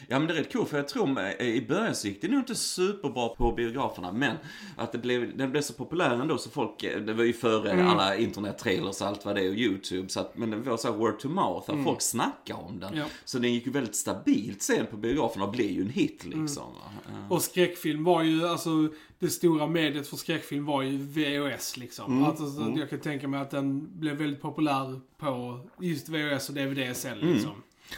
Ja 0.08 0.19
men 0.19 0.28
det 0.28 0.34
är 0.34 0.38
rätt 0.38 0.52
coolt 0.52 0.69
för 0.69 0.76
jag 0.76 0.88
tror 0.88 1.06
med, 1.06 1.40
i 1.40 1.66
början 1.69 1.94
så 1.94 2.08
gick 2.08 2.23
det 2.23 2.28
nog 2.28 2.38
inte 2.40 2.55
superbra 2.55 3.28
på 3.28 3.52
biograferna 3.52 4.12
men 4.12 4.37
att 4.76 4.93
det 4.93 4.99
blev, 4.99 5.09
den 5.18 5.50
blev 5.50 5.62
så 5.62 5.72
populär 5.72 6.10
ändå 6.10 6.38
så 6.38 6.50
folk, 6.50 6.82
eh, 6.82 7.00
det 7.00 7.12
var 7.12 7.24
ju 7.24 7.32
före 7.32 7.70
Mm. 7.72 7.86
alla 7.86 8.16
internet-trailers 8.16 9.00
och 9.00 9.06
allt 9.08 9.24
vad 9.24 9.34
det 9.34 9.42
är 9.44 9.48
och 9.48 9.54
YouTube 9.54 10.08
så 10.08 10.20
att, 10.20 10.36
men 10.36 10.50
det 10.50 10.56
var 10.56 10.76
så 10.76 10.92
word 10.92 11.18
to 11.18 11.28
mouth, 11.28 11.70
att 11.70 11.84
folk 11.84 12.00
snackade 12.02 12.60
om 12.62 12.80
den. 12.80 12.88
Mm. 12.88 12.98
Ja. 13.00 13.06
Så 13.24 13.38
den 13.38 13.52
gick 13.54 13.66
ju 13.66 13.72
väldigt 13.72 13.96
stabilt 13.96 14.62
sen 14.62 14.86
på 14.86 14.96
biograferna 14.96 15.44
och 15.44 15.52
blev 15.52 15.70
ju 15.70 15.82
en 15.82 15.88
hit 15.90 16.24
liksom. 16.24 16.62
va. 16.74 16.90
Ja. 17.06 17.34
Och 17.34 17.42
skräckfilm 17.42 18.04
var 18.04 18.22
ju, 18.22 18.46
alltså 18.48 18.70
det 19.18 19.28
stora 19.30 19.66
mediet 19.66 20.08
för 20.08 20.16
skräckfilm 20.16 20.64
var 20.64 20.82
ju 20.82 20.96
VHS 20.98 21.76
liksom. 21.76 22.12
Mm. 22.12 22.24
Alltså, 22.24 22.50
så 22.50 22.74
Jag 22.76 22.90
kan 22.90 22.98
tänka 23.00 23.28
mig 23.28 23.40
att 23.40 23.50
den 23.50 23.88
blev 24.00 24.16
väldigt 24.16 24.42
populär 24.42 25.00
på 25.18 25.60
just 25.80 26.08
VHS 26.08 26.48
och 26.48 26.54
DVD 26.54 26.96
sen 26.96 27.18
Mm. 27.18 27.32
liksom. 27.32 27.52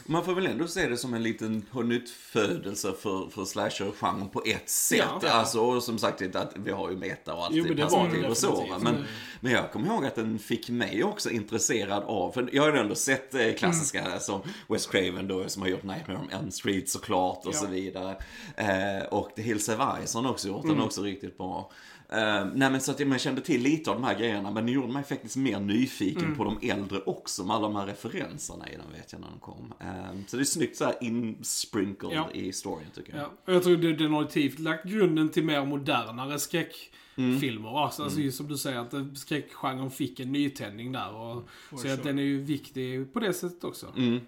Man 0.07 0.25
får 0.25 0.35
väl 0.35 0.47
ändå 0.47 0.67
se 0.69 0.89
det 0.89 0.97
som 0.97 1.15
en 1.15 1.23
liten 1.23 1.63
pånyttfödelse 1.73 2.93
för, 3.01 3.29
för 3.31 3.45
slasher-genren 3.45 4.29
på 4.29 4.43
ett 4.47 4.69
sätt. 4.71 5.05
Ja. 5.23 5.29
Alltså, 5.31 5.61
och 5.61 5.83
som 5.83 5.99
sagt, 5.99 6.37
att 6.37 6.53
vi 6.57 6.71
har 6.71 6.91
ju 6.91 6.97
meta 6.97 7.35
och 7.35 7.45
allt 7.45 7.55
Jo, 7.55 7.65
men 7.65 7.77
det 7.77 7.83
perspektiv 7.83 8.25
och 8.25 8.37
så. 8.37 8.47
va. 8.51 8.57
definitivt. 8.57 8.83
Men, 8.83 9.05
men 9.41 9.53
jag 9.53 9.73
kommer 9.73 9.87
ihåg 9.87 10.05
att 10.07 10.15
den 10.15 10.39
fick 10.39 10.69
mig 10.69 11.05
också 11.05 11.31
intresserad 11.31 12.03
av, 12.03 12.33
för 12.33 12.49
jag 12.53 12.63
har 12.63 12.73
ju 12.73 12.79
ändå 12.79 12.95
sett 12.95 13.35
eh, 13.35 13.53
klassiska 13.53 14.01
Mm. 14.01 14.21
som 14.21 14.41
Wes 14.69 14.87
Craven 14.87 15.29
då, 15.29 15.49
som 15.49 15.63
har 15.63 15.69
gjort 15.69 15.83
Nightmare 15.83 16.19
on 16.19 16.31
Elm 16.31 16.51
Street 16.51 16.89
såklart 16.89 17.47
och 17.47 17.55
Ja. 17.55 17.59
så 17.59 17.67
vidare. 17.67 18.17
Eh, 18.57 19.05
och 19.11 19.31
The 19.37 19.43
Hills 19.43 19.69
Have 19.69 19.99
Eyes 19.99 20.15
har 20.15 20.31
också 20.31 20.49
gjort, 20.49 20.65
Mm. 20.65 20.77
den 20.77 20.85
också 20.87 21.03
riktigt 21.03 21.39
bra. 21.39 21.71
Eh, 22.13 22.47
nej 22.55 22.71
men 22.71 22.81
så 22.81 22.91
att 22.91 23.07
man 23.07 23.19
kände 23.19 23.41
till 23.41 23.63
lite 23.63 23.91
av 23.91 23.97
de 23.97 24.05
här 24.05 24.19
grejerna 24.19 24.51
men 24.51 24.67
det 24.67 24.73
gjorde 24.73 24.93
mig 24.93 25.05
faktiskt 25.05 25.37
mer 25.37 25.61
nyfiken 25.61 26.25
Mm. 26.25 26.37
på 26.37 26.45
de 26.45 26.59
äldre 26.71 26.99
också 27.07 27.45
med 27.45 27.57
alla 27.57 27.69
de 27.69 27.77
här 27.77 27.87
referenserna 27.87 28.69
i 28.69 28.77
den 28.77 28.93
vet 28.93 29.13
jag 29.13 29.21
när 29.21 29.29
de 29.29 29.39
kom. 29.41 29.73
Eh, 29.81 29.87
så 30.27 30.37
det 30.37 30.43
är 30.43 30.45
snyggt 30.45 30.77
så 30.77 30.85
här 30.85 30.95
insprinkled 31.01 32.13
Ja. 32.13 32.31
i 32.35 32.53
storyn 32.53 32.87
tycker 32.95 33.13
jag. 33.17 33.23
Ja. 33.23 33.31
Och 33.47 33.55
jag 33.55 33.63
tror 33.63 33.77
det, 33.77 33.93
den 33.93 34.13
har 34.13 34.23
definitivt 34.25 34.59
lagt 34.59 34.85
grunden 34.85 35.29
till 35.29 35.45
mer 35.45 35.65
modernare 35.65 36.39
skräckfilmer. 36.39 37.85
Alltså, 37.85 38.03
alltså 38.03 38.21
just 38.21 38.37
som 38.37 38.49
du 38.49 38.57
säger 38.59 38.79
att 38.79 38.95
skräckgenren 39.19 39.91
fick 39.91 40.21
en 40.21 40.33
nytändning 40.33 40.93
där. 40.93 41.15
Och, 41.15 41.49
så 41.71 41.77
sure. 41.77 41.93
att 41.95 42.03
den 42.03 42.19
är 42.19 42.23
ju 42.23 42.43
viktig 42.43 43.13
på 43.13 43.21
det 43.21 43.33
sättet 43.33 43.65
också. 43.65 43.87
Mm. 43.97 44.21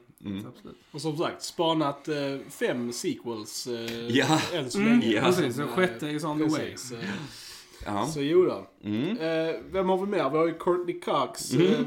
Så 0.42 0.48
absolut. 0.48 0.76
Och 0.92 1.00
som 1.00 1.16
sagt, 1.16 1.42
spanat 1.42 2.08
eh, 2.08 2.14
fem 2.50 2.92
sequels 2.92 3.66
eh, 3.66 4.08
Ja. 4.08 4.40
än 4.52 4.70
så 4.70 4.78
Mm, 4.78 4.90
länge. 5.00 5.12
ja. 5.12 5.22
Precis, 5.22 5.58
och 5.58 5.70
sjätte 5.70 6.08
is 6.08 6.24
on 6.24 6.38
the 6.38 6.44
way. 6.44 6.70
precis, 6.70 6.92
eh, 6.92 6.98
Ja. 7.84 8.06
Så 8.06 8.20
jo 8.20 8.44
då. 8.44 8.66
Mm. 8.84 9.18
Eh, 9.18 9.54
vem 9.72 9.88
har 9.88 9.98
vi 9.98 10.06
mer? 10.06 10.30
Vi 10.30 10.36
har 10.36 10.46
ju 10.46 10.54
Courtney 10.58 11.00
Cox 11.00 11.52
eh, 11.54 11.78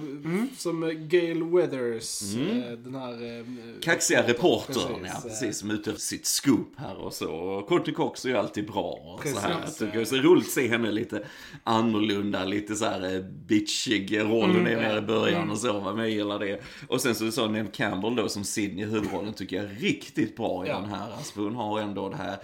som 0.57 0.83
eh, 0.83 0.89
Gail 0.89 1.44
Weathers. 1.44 2.35
Eh, 2.35 2.71
den 2.77 2.95
här... 2.95 3.39
Eh, 3.39 3.45
Kaxiga 3.81 4.27
reportern, 4.27 4.73
Precis, 4.73 5.11
ja 5.13 5.21
precis, 5.29 5.57
som 5.57 5.69
är 5.69 5.73
ute 5.73 5.95
sitt 5.99 6.25
scoop 6.25 6.73
här 6.77 6.95
och 6.97 7.13
så. 7.13 7.31
Och 7.31 7.69
Courtney 7.69 7.95
Cox 7.95 8.25
är 8.25 8.29
ju 8.29 8.38
alltid 8.38 8.67
bra 8.67 8.91
och 9.03 9.27
så 9.27 9.39
här. 9.39 9.49
Jag 9.51 9.61
Precis. 9.61 9.77
tycker 9.77 9.94
det 9.94 10.01
är 10.01 10.05
så 10.05 10.15
roligt 10.15 10.45
att 10.45 10.51
se 10.51 10.67
henne 10.67 10.91
lite 10.91 11.23
annorlunda, 11.63 12.45
lite 12.45 12.75
så 12.75 12.85
här 12.85 13.25
bitchig 13.47 14.19
roll 14.19 14.29
hon 14.51 14.67
är 14.67 14.75
med 14.75 14.97
i 14.97 15.01
början 15.01 15.50
och 15.50 15.57
så, 15.57 15.81
men 15.81 15.97
jag 15.97 16.09
gillar 16.09 16.39
det. 16.39 16.61
Och 16.88 17.01
sen 17.01 17.15
så 17.15 17.25
är 17.25 17.31
så 17.31 17.47
Neve 17.47 17.69
Campbell 17.73 18.15
då 18.15 18.29
som 18.29 18.43
Sidney 18.43 18.85
i 18.85 18.88
huvudrollen 18.89 19.33
tycker 19.33 19.55
jag 19.55 19.65
är 19.65 19.69
riktigt 19.75 20.35
bra 20.38 20.65
i 20.65 20.69
Ja. 20.69 20.79
den 20.79 20.89
här. 20.89 21.11
Alltså, 21.17 21.33
för 21.33 21.41
hon 21.41 21.55
har 21.55 21.79
ändå 21.79 22.09
det 22.09 22.15
här, 22.15 22.38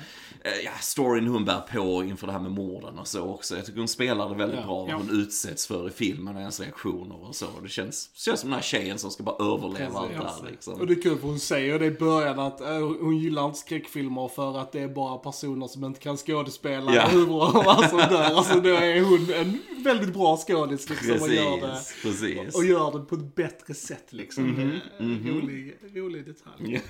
ja, 0.66 0.72
storyn 0.82 1.28
hon 1.28 1.46
bär 1.46 1.60
på 1.74 2.04
inför 2.04 2.28
det 2.28 2.34
här 2.34 2.40
med 2.40 2.52
morden 2.52 3.00
och 3.00 3.08
så 3.08 3.22
också. 3.22 3.56
Jag 3.56 3.66
tycker 3.66 3.80
hon 3.80 3.88
spelar 3.88 4.30
det 4.30 4.36
väldigt 4.48 4.60
Ja. 4.60 4.66
bra, 4.66 4.82
vad 4.82 4.90
Ja. 4.90 4.96
hon 4.96 5.10
utsätts 5.22 5.68
för 5.68 5.88
i 5.88 5.92
filmen 5.92 6.36
och 6.36 6.42
hennes 6.42 6.60
reaktioner 6.60 7.28
och 7.28 7.36
så. 7.36 7.46
Det 7.64 7.70
känns, 7.70 8.10
känns 8.14 8.40
som 8.40 8.50
den 8.50 8.56
här 8.56 8.64
tjejen 8.64 8.98
som 9.00 9.12
ska 9.12 9.24
bara 9.24 9.54
överleva 9.54 10.00
allt 10.00 10.10
det 10.12 10.18
här 10.18 10.50
liksom. 10.52 10.74
Och 10.74 10.88
det 10.88 10.94
är 10.94 11.02
kul 11.02 11.18
för 11.18 11.28
hon 11.28 11.40
säger 11.40 11.80
det 11.80 11.86
i 11.86 11.92
början 11.92 12.40
att 12.40 12.62
eh, 12.62 12.80
hon 13.02 13.18
gillar 13.18 13.46
inte 13.46 13.60
skräckfilmer 13.60 14.28
för 14.28 14.58
att 14.58 14.72
det 14.72 14.80
är 14.80 14.88
bara 14.88 15.18
personer 15.18 15.68
som 15.68 15.84
inte 15.84 16.00
kan 16.00 16.18
skådespela 16.18 16.96
Ja. 16.96 17.08
huvudrollerna 17.08 17.88
som 17.90 17.98
dör. 17.98 18.24
Alltså 18.24 18.62
då 18.62 18.70
är 18.70 19.02
hon 19.02 19.34
en 19.34 19.60
väldigt 19.84 20.14
bra 20.14 20.38
skådis 20.38 20.90
liksom 20.90 21.12
och 21.22 21.30
gör 21.30 21.62
det. 21.62 21.80
Precis, 22.02 22.02
precis. 22.02 22.56
Och 22.56 22.66
gör 22.66 22.92
det 23.00 23.06
på 23.06 23.16
ett 23.16 23.36
bättre 23.36 23.74
sätt 23.74 24.06
liksom. 24.10 24.44
Mhm, 24.44 24.56
Det 24.98 25.04
är 25.04 25.08
en 25.08 25.30
rolig, 25.42 25.78
rolig 25.96 26.26
detalj. 26.26 26.82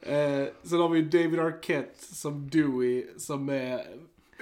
eh, 0.00 0.52
sen 0.62 0.78
har 0.80 0.88
vi 0.88 1.02
David 1.02 1.38
Arquette 1.40 2.14
som 2.14 2.50
Dewey 2.50 3.04
som 3.18 3.48
är 3.48 3.80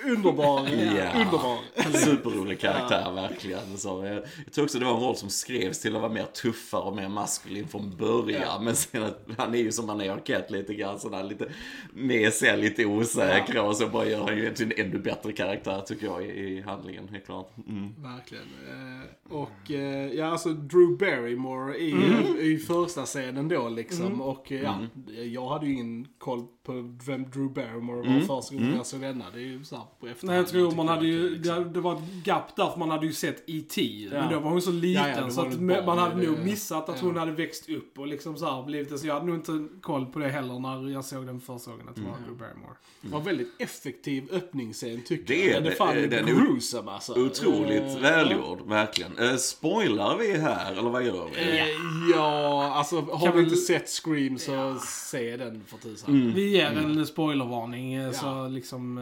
underbar. 0.05 0.69
Ja. 0.99 1.21
Underbar. 1.21 1.59
Superrolig 1.99 2.61
karaktär, 2.61 3.13
verkligen. 3.15 3.79
Så, 3.79 4.05
eh, 4.05 4.13
jag 4.45 4.53
tror 4.53 4.65
också 4.65 4.79
det 4.79 4.85
var 4.85 4.95
en 4.95 5.01
roll 5.01 5.17
som 5.17 5.31
skrevs 5.31 5.81
till 5.81 5.97
att 5.97 6.03
vara 6.03 6.13
mer 6.13 6.25
tuffare 6.25 6.83
och 6.83 6.97
mer 6.97 7.09
maskulin 7.09 7.69
från 7.69 7.97
början. 7.97 8.43
Ja. 8.43 8.61
Men 8.63 8.77
sen 8.77 9.03
att 9.03 9.27
han 9.39 9.55
är 9.55 9.59
ju 9.59 9.73
som 9.73 9.89
han 9.89 10.01
är 10.01 10.11
Arquette 10.11 10.53
lite 10.53 10.75
grann 10.75 11.01
sådär 11.01 11.23
lite 11.25 11.49
med 11.93 12.33
sig, 12.33 12.57
lite 12.57 12.87
osäker 12.87 13.65
och 13.65 13.77
så 13.77 13.87
bara 13.87 14.07
gör 14.07 14.25
han 14.25 14.37
ju 14.37 14.55
till 14.55 14.73
en 14.77 14.87
ännu 14.87 14.99
bättre 14.99 15.33
karaktär 15.33 15.81
tycker 15.87 16.07
jag 16.07 16.27
i, 16.27 16.29
i 16.29 16.61
handlingen, 16.61 17.09
helt 17.09 17.27
klart. 17.27 17.51
Mm. 17.69 17.95
Verkligen. 17.99 18.45
Eh, 18.45 19.33
och 19.37 19.71
eh, 19.71 20.13
ja, 20.13 20.27
alltså 20.27 20.49
Drew 20.49 20.99
Barrymore 20.99 21.79
i, 21.79 21.95
i 22.53 22.59
första 22.59 23.05
scenen 23.05 23.49
då 23.49 23.69
liksom. 23.69 24.21
Och 24.21 24.53
eh, 24.53 24.63
ja, 24.63 24.79
jag 25.25 25.49
hade 25.49 25.67
ju 25.67 25.73
ingen 25.73 26.09
koll 26.19 26.47
på 26.63 26.97
vem 27.07 27.31
Drew 27.31 27.53
Barrymore 27.53 27.97
var 27.97 28.21
första 28.21 28.55
gången 28.55 28.77
jag 28.77 28.87
såg 28.87 29.01
denna. 29.01 29.31
Det 29.31 29.39
är 29.39 29.43
ju 29.43 29.65
såhär 29.65 29.85
på 30.01 30.07
efterhand. 30.09 30.27
Nej, 30.31 30.37
jag 30.37 30.49
tror 30.49 30.73
man 30.77 30.89
hade 30.89 31.07
ju, 31.07 31.31
liksom. 31.31 31.55
det, 31.65 31.71
det 31.71 31.81
var 31.81 31.95
ett 31.95 32.25
gap 32.25 32.57
där 32.57 32.71
för 32.71 32.79
man 32.79 32.91
hade 32.91 33.07
ju 33.07 33.13
sett 33.13 33.45
E.T. 33.47 34.09
Ja. 34.13 34.21
Men 34.21 34.33
då 34.33 34.41
var 34.41 34.51
hon 34.51 34.63
så 34.63 34.71
liten 34.71 35.03
Ja, 35.09 35.21
ja, 35.21 35.31
så 35.31 35.37
var 35.43 35.49
att 35.49 35.53
det 35.59 35.67
barn, 35.67 35.87
man 35.87 35.99
hade 35.99 36.21
det- 36.21 36.27
nog 36.27 36.39
missat 36.39 36.89
att 36.89 36.97
ja. 37.01 37.07
hon 37.07 37.17
hade 37.17 37.33
växt 37.33 37.69
upp 37.69 37.99
och 37.99 38.07
liksom 38.07 38.37
så 38.37 38.47
här 38.57 38.63
blivit 38.63 38.89
det. 38.91 38.99
Så 38.99 39.07
jag 39.07 39.15
hade 39.15 39.27
nog 39.27 39.35
inte 39.35 39.69
koll 39.81 40.07
på 40.07 40.19
det 40.19 40.29
heller 40.29 40.59
när 40.59 40.91
jag 40.93 41.05
såg 41.05 41.27
den 41.27 41.41
första 41.41 41.71
gången 41.71 41.89
att 41.89 41.95
det 41.97 42.03
var 42.03 42.09
Mm. 42.09 42.23
Drew 42.25 42.39
Barrymore. 42.39 42.73
Det 43.01 43.09
var 43.09 43.19
en 43.19 43.25
väldigt 43.25 43.55
effektiv 43.59 44.29
öppningsscen 44.33 45.03
tycker 45.07 45.35
Det 45.35 45.45
jag. 45.45 45.55
Den 45.55 45.67
är 45.67 45.71
det. 45.71 45.77
fan 45.77 45.95
Den 45.97 46.13
är 46.13 46.23
gruesome 46.23 46.91
alltså. 46.91 47.13
Otroligt 47.13 47.83
Eh, 47.83 47.99
välgjord, 48.01 48.59
verkligen. 48.69 49.19
Eh, 49.19 49.37
spoilar 49.37 50.17
vi 50.19 50.37
här, 50.39 50.73
eller 50.73 50.91
vad 50.91 51.03
gör 51.07 51.29
vi? 51.35 51.59
Eh, 51.59 51.67
ja, 52.15 52.73
alltså 52.75 53.01
har 53.01 53.27
Kan 53.27 53.37
vi 53.37 53.43
inte 53.43 53.57
sett 53.57 53.89
Scream 53.89 54.39
så 54.39 54.77
se 54.87 55.37
den 55.37 55.65
för 55.67 55.77
tusan. 55.79 56.33
Vi 56.35 56.49
ger 56.51 56.67
en 56.67 57.07
spoilervarning 57.07 58.13
så 58.15 58.49
liksom, 58.49 58.95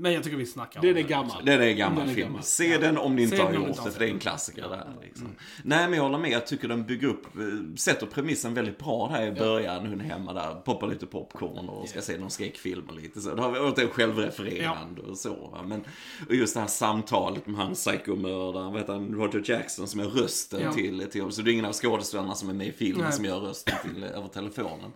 men 0.00 0.12
jag 0.12 0.22
tycker 0.24 0.31
vi 0.36 0.46
snackar 0.46 0.80
om 0.80 0.86
Den 0.86 0.96
är 0.96 1.02
det. 1.02 1.08
gammal. 1.08 1.44
Den 1.44 1.60
är 1.62 1.72
gammal 1.72 1.98
Den 2.00 2.08
är 2.10 2.14
film. 2.14 2.26
gammal. 2.26 2.42
Se 2.42 2.78
den 2.78 2.98
om 2.98 3.16
ni 3.16 3.22
inte 3.22 3.36
Se 3.36 3.42
har 3.42 3.52
gjort 3.52 3.66
det, 3.68 3.74
för 3.74 3.82
det 3.82 3.88
är 3.88 3.90
en 3.90 3.92
sett 3.92 3.98
den. 4.08 4.18
klassiker 4.18 4.68
det 4.68 4.76
här. 4.76 4.94
Liksom. 5.02 5.28
Nej, 5.64 5.88
men 5.88 5.96
jag 5.96 6.02
håller 6.02 6.18
med. 6.18 6.30
Jag 6.30 6.46
tycker 6.46 6.68
den 6.68 6.84
bygger 6.86 7.08
upp, 7.08 7.26
eh, 7.36 7.74
sätter 7.76 8.06
premissen 8.06 8.54
väldigt 8.54 8.78
bra 8.78 9.08
här 9.08 9.26
i 9.26 9.32
början. 9.32 9.86
Hon 9.86 10.00
är 10.00 10.04
hemma 10.04 10.32
där, 10.32 10.54
poppar 10.54 10.86
lite 10.86 11.06
popcorn 11.06 11.68
och 11.68 11.88
ska 11.88 12.00
se 12.00 12.18
någon 12.18 12.30
skräckfilm 12.30 12.84
och 12.88 12.96
lite 12.96 13.20
så. 13.20 13.34
Det 13.34 13.42
har 13.42 13.52
vi 13.52 13.58
återigen 13.58 13.90
självrefererande 13.90 15.00
och 15.02 15.16
så. 15.18 15.34
Va? 15.52 15.62
Men, 15.66 15.84
och 16.28 16.34
just 16.34 16.54
det 16.54 16.60
här 16.60 16.66
samtalet 16.66 17.46
med 17.46 17.56
han 17.60 17.74
psykomördaren, 17.74 18.72
vad 18.72 18.80
heter 18.80 18.92
han, 18.92 19.14
Roger 19.14 19.42
Jackson 19.50 19.88
som 19.88 20.00
är 20.00 20.04
rösten 20.04 20.60
Ja. 20.64 20.72
till, 20.72 21.06
till, 21.10 21.30
så 21.32 21.42
det 21.42 21.50
är 21.50 21.52
ingen 21.52 21.64
av 21.64 21.72
skådespelarna 21.72 22.34
som 22.34 22.48
är 22.48 22.54
med 22.54 22.66
i 22.66 22.72
filmen 22.72 23.04
Nej. 23.04 23.12
som 23.12 23.24
gör 23.24 23.40
rösten 23.40 23.74
till, 23.94 24.04
över 24.04 24.28
telefonen. 24.28 24.90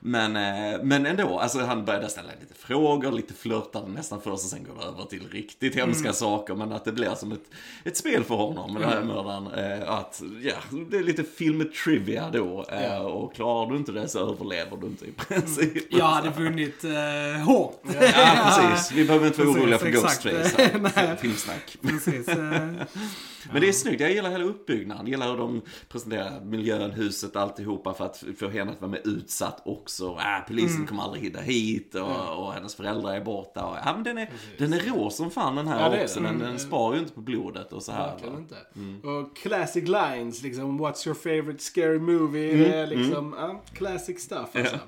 Men, 0.00 0.36
eh, 0.36 0.80
men 0.82 1.06
ändå, 1.06 1.38
alltså 1.38 1.60
han 1.60 1.84
började 1.84 2.08
ställa 2.08 2.28
lite 2.40 2.54
frågor, 2.54 3.12
lite 3.12 3.34
flörtade 3.34 3.88
nästan 3.88 4.20
först 4.20 4.32
och 4.44 4.50
sen 4.50 4.64
går 4.64 4.82
det 4.82 4.88
över 4.88 5.04
till 5.04 5.28
riktigt 5.30 5.74
hemska 5.76 6.00
Mm. 6.04 6.14
saker. 6.14 6.54
Men 6.54 6.72
att 6.72 6.84
det 6.84 6.92
blir 6.92 7.14
som 7.14 7.32
ett, 7.32 7.44
ett 7.84 7.96
spel 7.96 8.24
för 8.24 8.34
honom, 8.34 8.74
den 8.74 8.82
här 8.88 9.02
mördaren. 9.02 9.46
Eh, 9.80 9.90
att, 9.90 10.22
ja, 10.42 10.54
det 10.90 10.96
är 10.96 11.02
lite 11.02 11.24
filmtrivia 11.24 12.30
då. 12.32 12.64
Eh, 12.68 12.96
och 12.98 13.34
klarar 13.34 13.70
du 13.70 13.76
inte 13.76 13.92
det 13.92 14.08
så 14.08 14.18
överlever 14.32 14.76
du 14.76 14.86
inte 14.86 15.04
i 15.04 15.12
princip. 15.12 15.84
Jag 15.90 16.04
hade 16.06 16.30
vunnit 16.30 16.84
eh, 16.84 17.44
hårt. 17.44 17.80
Ja, 18.00 18.52
precis. 18.58 18.92
Vi 18.92 19.04
behöver 19.04 19.26
inte 19.26 19.44
vara 19.44 19.50
oroliga 19.58 19.78
för. 19.78 19.90
Ghostface. 19.90 21.16
Filmsnack. 21.20 21.78
Precis. 21.82 22.26
Men 23.52 23.60
det 23.60 23.68
är 23.68 23.72
snyggt, 23.72 24.00
jag 24.00 24.12
gillar 24.12 24.30
hela 24.30 24.44
uppbyggnaden. 24.44 25.06
Jag 25.06 25.10
gillar 25.10 25.30
hur 25.30 25.36
de 25.38 25.60
presenterar 25.88 26.40
miljön, 26.44 26.90
huset, 26.90 27.36
alltihopa 27.36 27.94
för 27.94 28.04
att 28.04 28.24
få 28.38 28.48
henne 28.48 28.72
att 28.72 28.80
vara 28.80 28.90
med 28.90 29.00
utsatt 29.06 29.62
också. 29.64 30.06
Äh, 30.08 30.46
polisen 30.48 30.76
Mm. 30.76 30.86
kommer 30.86 31.02
aldrig 31.02 31.22
hitta 31.22 31.40
hit 31.40 31.94
och, 31.94 32.44
och 32.46 32.52
hennes 32.52 32.74
föräldrar 32.74 33.14
är 33.14 33.20
borta. 33.24 33.66
Och, 33.66 33.76
ja, 33.84 33.92
men 33.94 34.02
den, 34.04 34.18
är, 34.18 34.30
den 34.58 34.72
är 34.72 34.78
rå 34.80 35.10
som 35.10 35.30
fan 35.30 35.56
den 35.56 35.68
här 35.68 35.96
Ja, 35.96 36.02
också. 36.02 36.20
den. 36.20 36.38
Den, 36.38 36.48
den 36.48 36.58
sparar 36.58 36.94
ju 36.94 37.00
inte 37.00 37.12
på 37.12 37.20
blodet 37.20 37.72
och 37.72 37.82
så 37.82 37.92
här. 37.92 38.10
Verkligen 38.10 38.36
inte. 38.38 38.56
Mm. 38.76 39.00
Och 39.00 39.36
classic 39.36 39.84
lines, 39.88 40.42
liksom 40.42 40.80
What's 40.80 41.06
your 41.08 41.14
favorite 41.14 41.62
scary 41.62 41.98
movie? 41.98 42.50
Mm, 42.52 42.62
Det 42.62 42.74
är 42.76 42.86
liksom, 42.86 43.34
ja, 43.38 43.62
classic 43.74 44.20
stuff 44.20 44.48
alltså. 44.54 44.78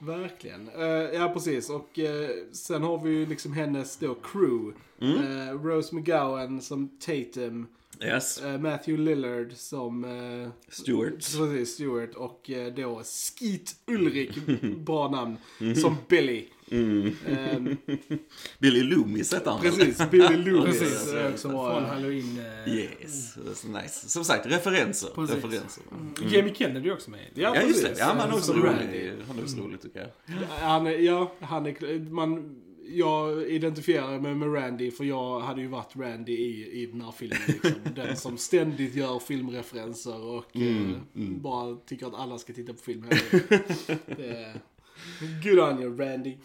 Verkligen. 0.00 0.68
Eh, 0.68 0.84
ja, 1.20 1.28
precis. 1.34 1.70
Och 1.70 1.98
eh, 1.98 2.28
sen 2.52 2.82
har 2.82 2.98
vi 2.98 3.10
ju 3.10 3.26
liksom 3.26 3.52
hennes 3.52 3.96
då 3.96 4.14
crew. 4.14 4.72
Mm. 5.00 5.48
Eh, 5.48 5.62
Rose 5.62 5.94
McGowan 5.94 6.60
som 6.62 6.88
Tatum. 6.88 7.66
Yes, 8.02 8.42
eh, 8.42 8.58
Matthew 8.60 9.02
Lillard 9.04 9.52
som... 9.52 10.04
eh, 10.04 10.48
Stewart. 10.68 11.14
Precis, 11.14 11.74
Stewart. 11.74 12.14
Och 12.14 12.50
eh, 12.50 12.74
då 12.74 13.02
Skeet 13.04 13.74
Ulrik, 13.86 14.30
bra 14.86 15.10
namn, 15.10 15.36
Mm. 15.60 15.74
som 15.76 15.96
Billy. 16.08 16.44
Ehm, 16.70 17.76
Billy 18.58 18.82
Loomis 18.82 19.32
hette 19.32 19.50
han 19.50 19.60
precis, 19.60 20.10
Billy 20.10 20.36
Loomis. 20.36 20.78
Precis. 20.78 21.14
också 21.32 21.48
bra. 21.48 21.72
Från 21.80 21.84
Halloween. 21.90 22.38
Eh, 22.66 22.74
Yes, 22.74 23.36
that's 23.36 23.82
nice. 23.82 24.08
Som 24.08 24.24
sagt, 24.24 24.46
referenser. 24.46 25.08
Precis. 25.14 25.36
referenser. 25.36 25.82
Jamie 26.30 26.54
Kennedy 26.54 26.88
är 26.88 26.92
också 26.92 27.10
med. 27.10 27.20
Ja, 27.34 27.52
Ja, 27.54 27.62
just 27.62 27.82
det. 27.82 27.94
Ja, 27.98 28.04
han 28.04 28.30
är 28.30 28.34
också 28.36 28.52
rolig. 28.52 29.12
Han 29.28 29.38
är 29.38 29.42
också 29.42 29.56
rolig 29.56 29.82
tycker 29.82 29.98
jag. 30.26 30.36
Han 30.48 30.86
är, 30.86 30.90
ja, 30.98 31.32
han 31.40 31.66
är, 31.66 32.10
man, 32.10 32.62
jag 32.88 33.50
identifierar 33.50 34.20
mig 34.20 34.34
med 34.34 34.54
Randy 34.54 34.90
för 34.90 35.04
jag 35.04 35.40
hade 35.40 35.60
ju 35.60 35.66
varit 35.66 35.96
Randy 35.96 36.32
i, 36.32 36.82
i 36.82 36.86
den 36.86 37.00
här 37.00 37.12
filmen. 37.12 37.38
Liksom. 37.48 37.72
Den 37.94 38.16
som 38.16 38.38
ständigt 38.38 38.94
gör 38.94 39.18
filmreferenser 39.18 40.24
och 40.24 40.56
eh, 40.56 40.96
bara 41.14 41.76
tycker 41.76 42.06
att 42.06 42.14
alla 42.14 42.38
ska 42.38 42.52
titta 42.52 42.72
på 42.72 42.78
film 42.78 43.02
hela 43.04 43.16
tiden. 43.30 43.98
Det 44.16 44.26
är- 44.28 44.60
Good 45.42 45.58
on 45.58 45.82
you 45.82 45.96
Randy. 45.98 46.36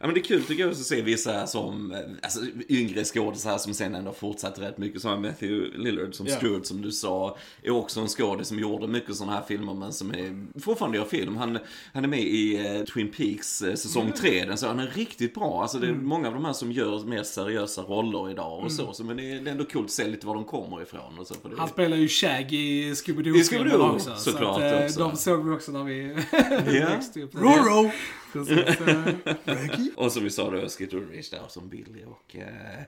Ja 0.00 0.06
men 0.06 0.14
det 0.14 0.20
är 0.20 0.24
kul 0.24 0.42
tycker 0.42 0.62
jag 0.62 0.70
också 0.70 0.80
att 0.80 0.86
se 0.86 1.02
vissa 1.02 1.46
som, 1.46 1.96
alltså 2.22 2.40
yngre 2.68 3.04
skådisar 3.04 3.58
som 3.58 3.74
sen 3.74 3.94
ändå 3.94 4.12
fortsatt 4.12 4.58
rätt 4.58 4.78
mycket. 4.78 5.00
Som 5.02 5.22
Matthew 5.22 5.78
Lillard 5.78 6.14
som 6.14 6.26
Ja. 6.26 6.36
Stuart 6.36 6.66
som 6.66 6.82
du 6.82 6.92
sa. 6.92 7.36
Är 7.62 7.70
också 7.70 8.00
en 8.00 8.08
skådis 8.08 8.48
som 8.48 8.58
gjorde 8.58 8.86
mycket 8.88 9.16
sådana 9.16 9.32
här 9.36 9.42
filmer 9.48 9.74
men 9.74 9.92
som 9.92 10.10
är, 10.10 10.60
fortfarande 10.60 10.98
gör 10.98 11.04
film. 11.04 11.36
Han, 11.36 11.58
han 11.92 12.04
är 12.04 12.08
med 12.08 12.20
i 12.22 12.66
eh, 12.66 12.84
Twin 12.84 13.10
Peaks 13.16 13.62
eh, 13.62 13.74
säsong 13.74 14.12
3. 14.12 14.44
Den 14.44 14.58
så 14.58 14.66
han 14.66 14.80
är 14.80 14.86
riktigt 14.86 15.34
bra. 15.34 15.62
Alltså 15.62 15.78
det 15.78 15.86
är 15.86 15.92
många 15.92 16.28
av 16.28 16.34
de 16.34 16.44
här 16.44 16.52
som 16.52 16.72
gör 16.72 17.04
mer 17.04 17.22
seriösa 17.22 17.82
roller 17.82 18.30
idag 18.30 18.64
och 18.64 18.72
så. 18.72 18.92
så. 18.92 19.04
Men 19.04 19.16
det 19.16 19.30
är, 19.32 19.40
det 19.40 19.50
är 19.50 19.52
ändå 19.52 19.64
kul 19.64 19.84
att 19.84 19.90
se 19.90 20.08
lite 20.08 20.26
var 20.26 20.34
de 20.34 20.44
kommer 20.44 20.82
ifrån 20.82 21.18
och 21.18 21.26
så. 21.26 21.34
För 21.34 21.48
det, 21.48 21.54
Han 21.58 21.68
spelar 21.68 21.96
ju 21.96 22.08
Shaggy 22.08 22.56
i 22.56 22.88
I 22.88 22.92
Scooby-Doo-filmen 22.92 23.42
Scooby-Doo, 23.44 23.94
också. 23.94 24.14
såklart 24.16 24.54
så 24.60 24.62
att, 24.66 24.72
eh, 24.80 24.84
också. 24.84 25.00
De 25.00 25.16
såg 25.16 25.44
vi 25.48 25.56
också 25.56 25.72
när 25.72 25.84
vi 25.84 26.14
växte 26.80 27.22
upp. 27.22 27.34
Precis. 28.32 28.80
eh, 28.80 29.06
Och 29.96 30.12
som 30.12 30.24
vi 30.24 30.30
sa 30.30 30.50
då, 30.50 30.68
Skid 30.68 30.94
Ulrich 30.94 31.30
där 31.30 31.40
som 31.48 31.68
Billy 31.68 32.04
och 32.04 32.36
eh, 32.36 32.82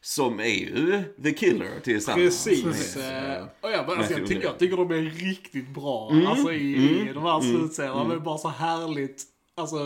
som 0.00 0.40
är 0.40 0.44
ju 0.44 1.02
The 1.22 1.32
Killer 1.32 1.80
tillsammans. 1.82 2.44
Precis. 2.44 2.96
med, 2.96 3.36
eh, 3.36 3.44
Och 3.60 3.70
jag, 3.70 3.86
bara, 3.86 3.96
alltså, 3.98 4.12
jag, 4.18 4.26
tycker, 4.28 4.42
jag 4.42 4.58
tycker 4.58 4.76
de 4.76 4.90
är 4.90 5.02
riktigt 5.02 5.68
bra. 5.68 6.10
Mm. 6.12 6.26
Alltså 6.26 6.52
i, 6.52 6.72
i 7.08 7.10
de 7.14 7.22
här 7.22 7.40
slutscenerna. 7.40 7.94
De 8.04 8.10
är 8.10 8.16
bara 8.16 8.38
så 8.38 8.48
härligt, 8.48 9.22
alltså 9.54 9.76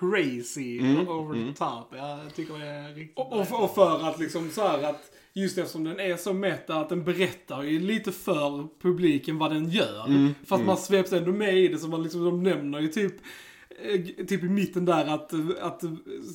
crazy, 0.00 0.78
Mm. 0.78 1.08
over 1.08 1.34
the 1.52 1.58
top. 1.58 1.88
Jag 1.96 2.34
tycker 2.34 2.58
det 2.58 2.66
är 2.66 2.94
riktigt 2.94 3.18
Och, 3.18 3.32
och, 3.32 3.64
och 3.64 3.74
för 3.74 4.08
att 4.08 4.18
liksom 4.20 4.50
så 4.50 4.60
här 4.68 4.82
att 4.82 5.08
Just 5.34 5.58
eftersom 5.58 5.84
den 5.84 6.00
är 6.00 6.16
så 6.16 6.32
meta 6.32 6.74
att 6.76 6.88
den 6.88 7.04
berättar 7.04 7.62
ju 7.62 7.80
lite 7.80 8.12
för 8.12 8.66
publiken 8.82 9.38
vad 9.38 9.50
den 9.50 9.70
gör. 9.70 10.06
Mm, 10.06 10.34
Fast 10.46 10.64
man 10.64 10.76
sveps 10.76 11.12
ändå 11.12 11.32
med 11.32 11.56
i 11.58 11.68
det 11.68 11.78
så 11.78 11.88
man 11.88 12.02
liksom, 12.02 12.24
de 12.24 12.42
nämner 12.42 12.80
ju 12.80 12.88
typ 12.88 13.14
Typ 14.28 14.42
i 14.44 14.48
mitten 14.48 14.84
där 14.84 15.06
att, 15.06 15.32
att 15.60 15.82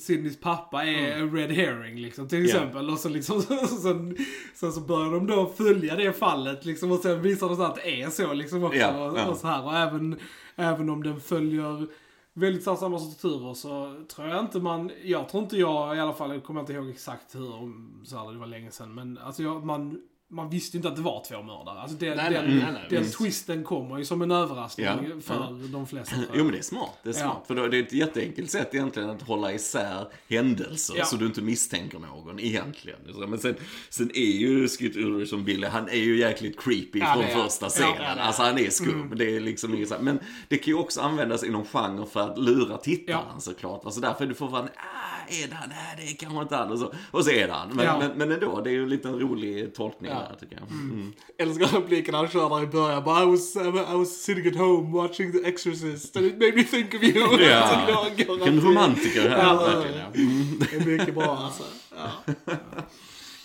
Sydneys 0.02 0.40
pappa 0.40 0.84
är 0.84 1.12
en 1.18 1.32
red 1.36 1.50
herring 1.50 1.98
liksom 2.00 2.28
till 2.28 2.38
Mm. 2.38 2.46
Exempel. 2.50 2.90
Och 2.90 2.98
så 2.98 3.08
liksom, 3.08 3.42
sen, 3.82 4.16
sen 4.54 4.72
så 4.72 4.80
börjar 4.80 5.12
de 5.12 5.26
då 5.26 5.46
följa 5.56 5.96
det 5.96 6.12
fallet 6.12 6.64
liksom 6.64 6.92
och 6.92 6.98
sen 6.98 7.22
visar 7.22 7.48
det 7.48 7.56
sig 7.56 7.64
att 7.64 7.74
det 7.74 8.02
är 8.02 8.10
så 8.10 8.32
liksom 8.32 8.64
också. 8.64 8.78
Ja, 8.78 9.10
och, 9.10 9.18
ja. 9.18 9.26
och 9.26 9.36
så 9.36 9.46
här. 9.46 9.64
Och 9.64 9.74
även, 9.76 10.16
även 10.56 10.90
om 10.90 11.02
den 11.02 11.20
följer 11.20 11.86
väldigt 12.32 12.62
så 12.64 12.76
samma 12.76 12.98
strukturer 12.98 13.54
så 13.54 14.04
tror 14.08 14.28
jag 14.28 14.40
inte 14.40 14.58
man, 14.60 14.90
jag 15.04 15.28
tror 15.28 15.42
inte 15.42 15.56
jag 15.56 15.96
i 15.96 16.00
alla 16.00 16.12
fall, 16.12 16.30
jag 16.32 16.44
kommer 16.44 16.60
inte 16.60 16.72
ihåg 16.72 16.88
exakt 16.90 17.34
hur, 17.34 17.54
om- 17.54 18.00
så 18.04 18.16
här, 18.18 18.32
det 18.32 18.38
var 18.38 18.46
länge 18.46 18.70
sedan, 18.70 18.94
men 18.94 19.18
alltså 19.18 19.42
jag, 19.42 19.64
man, 19.66 20.00
man 20.30 20.50
visste 20.50 20.76
inte 20.76 20.88
att 20.88 20.96
det 20.96 21.02
var 21.02 21.24
två 21.28 21.42
mördare. 21.42 21.80
Alltså 21.80 21.96
den, 21.96 22.16
Nej, 22.16 22.30
den, 22.32 22.44
nej, 22.58 22.66
nej, 22.72 22.86
den 22.90 23.02
visst. 23.02 23.18
twisten 23.18 23.64
kommer 23.64 23.98
ju 23.98 24.04
som 24.04 24.22
en 24.22 24.30
överraskning 24.30 24.86
Ja, 24.86 24.96
för 25.22 25.34
ja. 25.34 25.48
de 25.72 25.86
flesta. 25.86 26.16
Jo 26.34 26.44
men 26.44 26.52
det 26.52 26.58
är 26.58 26.62
smart, 26.62 26.98
det 27.02 27.08
är 27.10 27.14
Ja. 27.14 27.20
smart. 27.20 27.44
För 27.46 27.54
då 27.54 27.62
är 27.64 27.68
det 27.68 27.78
ett 27.78 27.92
jätteenkelt 27.92 28.50
sätt 28.50 28.74
egentligen 28.74 29.10
att 29.10 29.22
hålla 29.22 29.52
isär 29.52 30.06
händelser 30.28 30.94
Ja. 30.98 31.04
så 31.04 31.16
du 31.16 31.26
inte 31.26 31.42
misstänker 31.42 31.98
någon 31.98 32.40
egentligen. 32.40 32.98
Men 33.28 33.38
sen, 33.38 33.54
sen 33.90 34.10
är 34.14 34.20
ju 34.38 34.68
Skid 34.68 34.96
Ulrich 34.96 35.30
som 35.30 35.44
Billy, 35.44 35.66
han 35.66 35.88
är 35.88 35.94
ju 35.96 36.18
jäkligt 36.18 36.60
creepy 36.60 36.98
Ja, 36.98 37.12
från 37.12 37.22
det 37.22 37.28
första 37.28 37.66
Ja, 37.66 37.70
scenen. 37.70 37.94
ja, 38.08 38.14
det 38.14 38.22
alltså 38.22 38.42
han 38.42 38.58
är 38.58 38.70
skum, 38.70 39.12
det 39.16 39.36
är 39.36 39.40
liksom 39.40 39.74
inget. 39.74 40.00
Men 40.00 40.20
det 40.48 40.58
kan 40.58 40.72
ju 40.72 40.78
också 40.78 41.00
användas 41.00 41.44
inom 41.44 41.64
genre 41.64 42.06
för 42.06 42.20
att 42.20 42.38
lura 42.38 42.76
tittaren 42.76 43.20
Ja. 43.34 43.40
såklart. 43.40 43.84
Alltså 43.84 44.00
därför 44.00 44.24
är 44.24 44.28
du 44.28 44.34
fortfarande, 44.34 44.70
ah, 44.76 45.32
är 45.32 45.48
det 45.48 45.54
han? 45.54 45.68
Nej, 45.68 45.94
det 45.96 46.02
är 46.12 46.16
kanske 46.16 46.42
inte 46.42 46.56
han. 46.56 46.72
Och 46.72 46.78
så, 46.78 46.92
och 47.10 47.24
så 47.24 47.30
är 47.30 47.46
det 47.46 47.52
han. 47.52 47.68
Men, 47.76 47.84
Ja. 47.84 47.98
men, 47.98 48.10
men 48.18 48.32
ändå, 48.32 48.60
det 48.60 48.70
är 48.70 48.74
ju 48.74 48.82
en 48.82 48.88
liten 48.88 49.18
rolig 49.20 49.74
tolkning 49.74 50.10
Ja. 50.10 50.17
Där 50.18 50.36
tycker 50.40 50.56
jag. 50.56 50.70
Mm. 50.70 51.12
Älskar 51.38 51.80
repliken 51.80 52.14
han 52.14 52.28
kör 52.28 52.48
där 52.48 52.62
i 52.62 52.66
början. 52.66 53.04
Bara, 53.04 53.22
I 53.22 53.26
was, 53.26 53.56
I 53.56 53.96
was 53.96 54.08
sitting 54.08 54.46
at 54.46 54.56
home 54.56 54.92
watching 54.96 55.32
The 55.32 55.48
Exorcist 55.48 56.16
and 56.16 56.26
it 56.26 56.38
made 56.38 56.52
me 56.52 56.64
think 56.64 56.94
of 56.94 57.02
you. 57.02 57.42
Ja. 57.48 58.06
Vilken 58.16 58.60
romantiker 58.60 59.28
här, 59.28 59.38
Ja, 59.38 59.54
verkligen. 59.54 59.98
Ja. 59.98 60.06
Det 60.70 60.76
är 60.76 60.98
mycket 60.98 61.14
bra 61.14 61.36
alltså. 61.36 61.62
Ja. 61.96 62.34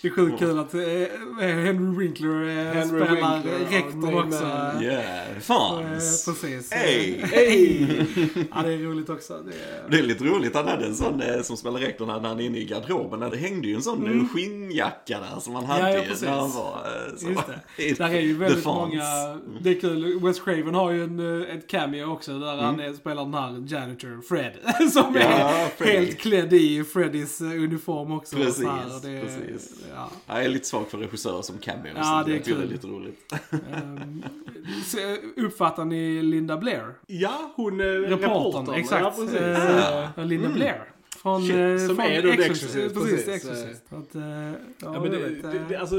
Det 0.04 0.08
är 0.08 0.12
sjukt 0.12 0.38
kul 0.38 0.58
att 0.58 0.74
eh, 0.74 0.80
Henry 1.40 1.98
Winkler 1.98 2.42
eh, 2.48 2.72
Henry 2.74 2.88
spelar 2.88 3.08
Winkler, 3.34 3.58
rektorn 3.70 4.14
också. 4.14 4.44
Yeah, 4.84 5.30
Eh, 5.36 5.40
fans. 5.40 6.24
precis. 6.26 6.72
Hey. 6.72 7.20
Hej! 7.22 8.06
Ja, 8.54 8.62
det 8.62 8.72
är 8.72 8.78
roligt 8.78 9.08
också. 9.10 9.42
Det 9.46 9.50
är... 9.52 9.90
Det 9.90 9.98
är 9.98 10.02
lite 10.02 10.24
roligt, 10.24 10.54
han 10.54 10.68
hade 10.68 10.86
en 10.86 10.94
sån 10.94 11.20
eh, 11.20 11.42
som 11.42 11.56
spelar 11.56 11.80
rektorn 11.80 12.08
när 12.08 12.28
han 12.28 12.40
är 12.40 12.44
inne 12.44 12.58
i 12.58 12.64
garderoben. 12.64 13.20
Det 13.30 13.36
hängde 13.36 13.68
ju 13.68 13.74
en 13.74 13.82
sån 13.82 14.06
mm. 14.06 14.28
skinnjacka 14.28 15.18
där 15.20 15.40
som 15.40 15.54
han 15.54 15.64
hade 15.64 15.90
Ja, 15.90 15.96
ja, 15.96 16.02
precis. 16.08 16.22
när 16.22 16.30
han 16.30 16.50
var... 16.50 16.72
eh, 17.08 17.16
Så. 17.16 17.28
Just 17.28 17.42
det. 17.76 17.94
Där 18.04 18.10
är 18.14 18.20
ju 18.20 18.36
väldigt 18.36 18.64
många, 18.64 19.02
det 19.60 19.70
är 19.70 19.80
kul, 19.80 20.20
Wes 20.22 20.40
Craven 20.40 20.74
har 20.74 20.90
ju 20.90 21.04
en, 21.04 21.42
eh, 21.42 21.54
ett 21.56 21.66
cameo 21.70 22.04
också 22.12 22.38
där 22.38 22.56
han 22.56 22.80
är, 22.80 22.92
spelar 22.92 23.24
den 23.24 23.34
här 23.34 23.64
janitor 23.66 24.22
Fred. 24.28 24.52
Som 24.92 25.04
Mm. 25.16 25.22
Ja, 25.22 25.48
är 25.50 25.68
Freddy. 25.68 25.96
helt 26.06 26.18
klädd 26.18 26.52
i 26.52 26.84
Freddys 26.84 27.40
eh, 27.40 27.46
uniform 27.46 28.12
också. 28.12 28.36
Precis, 28.36 28.64
här, 28.66 28.84
det, 29.02 29.20
precis. 29.22 29.74
Ja. 29.94 30.10
Jag 30.26 30.44
är 30.44 30.48
lite 30.48 30.66
svag 30.66 30.88
för 30.88 30.98
regissörer 30.98 31.42
som 31.42 31.58
cameo. 31.58 31.92
Ja, 31.96 32.22
så 32.24 32.30
det 32.30 32.36
är 32.36 32.40
kul. 32.42 32.58
det 32.58 32.64
är 32.64 32.68
lite 32.68 32.86
roligt. 32.86 33.32
Um, 33.50 34.24
uppfattar 35.36 35.84
ni 35.84 36.22
Linda 36.22 36.56
Blair? 36.56 36.94
Ja, 37.06 37.52
hon 37.56 37.80
är 37.80 37.84
Reportern, 37.86 38.20
reportern. 38.52 38.74
exakt. 38.74 39.02
Ja, 39.02 39.10
precis. 39.10 39.40
Eh, 40.16 40.24
Linda 40.26 40.48
Blair. 40.48 40.84
Från, 41.22 41.42
Shit, 41.42 41.56
eh, 41.56 41.86
som 41.86 41.96
från 41.96 42.06
är 42.06 42.22
då 42.22 42.28
Exorcist. 42.28 42.76
Exorcist, 42.76 42.94
Precis. 42.94 43.28
Exorcist. 43.28 43.82
Att, 43.92 44.14
eh, 44.14 44.22
ja, 44.22 44.54
Ja, 44.80 45.00
men 45.00 45.10
det, 45.10 45.18
vet, 45.18 45.42
det, 45.42 45.58
eh, 45.58 45.68
det, 45.68 45.76
alltså, 45.76 45.96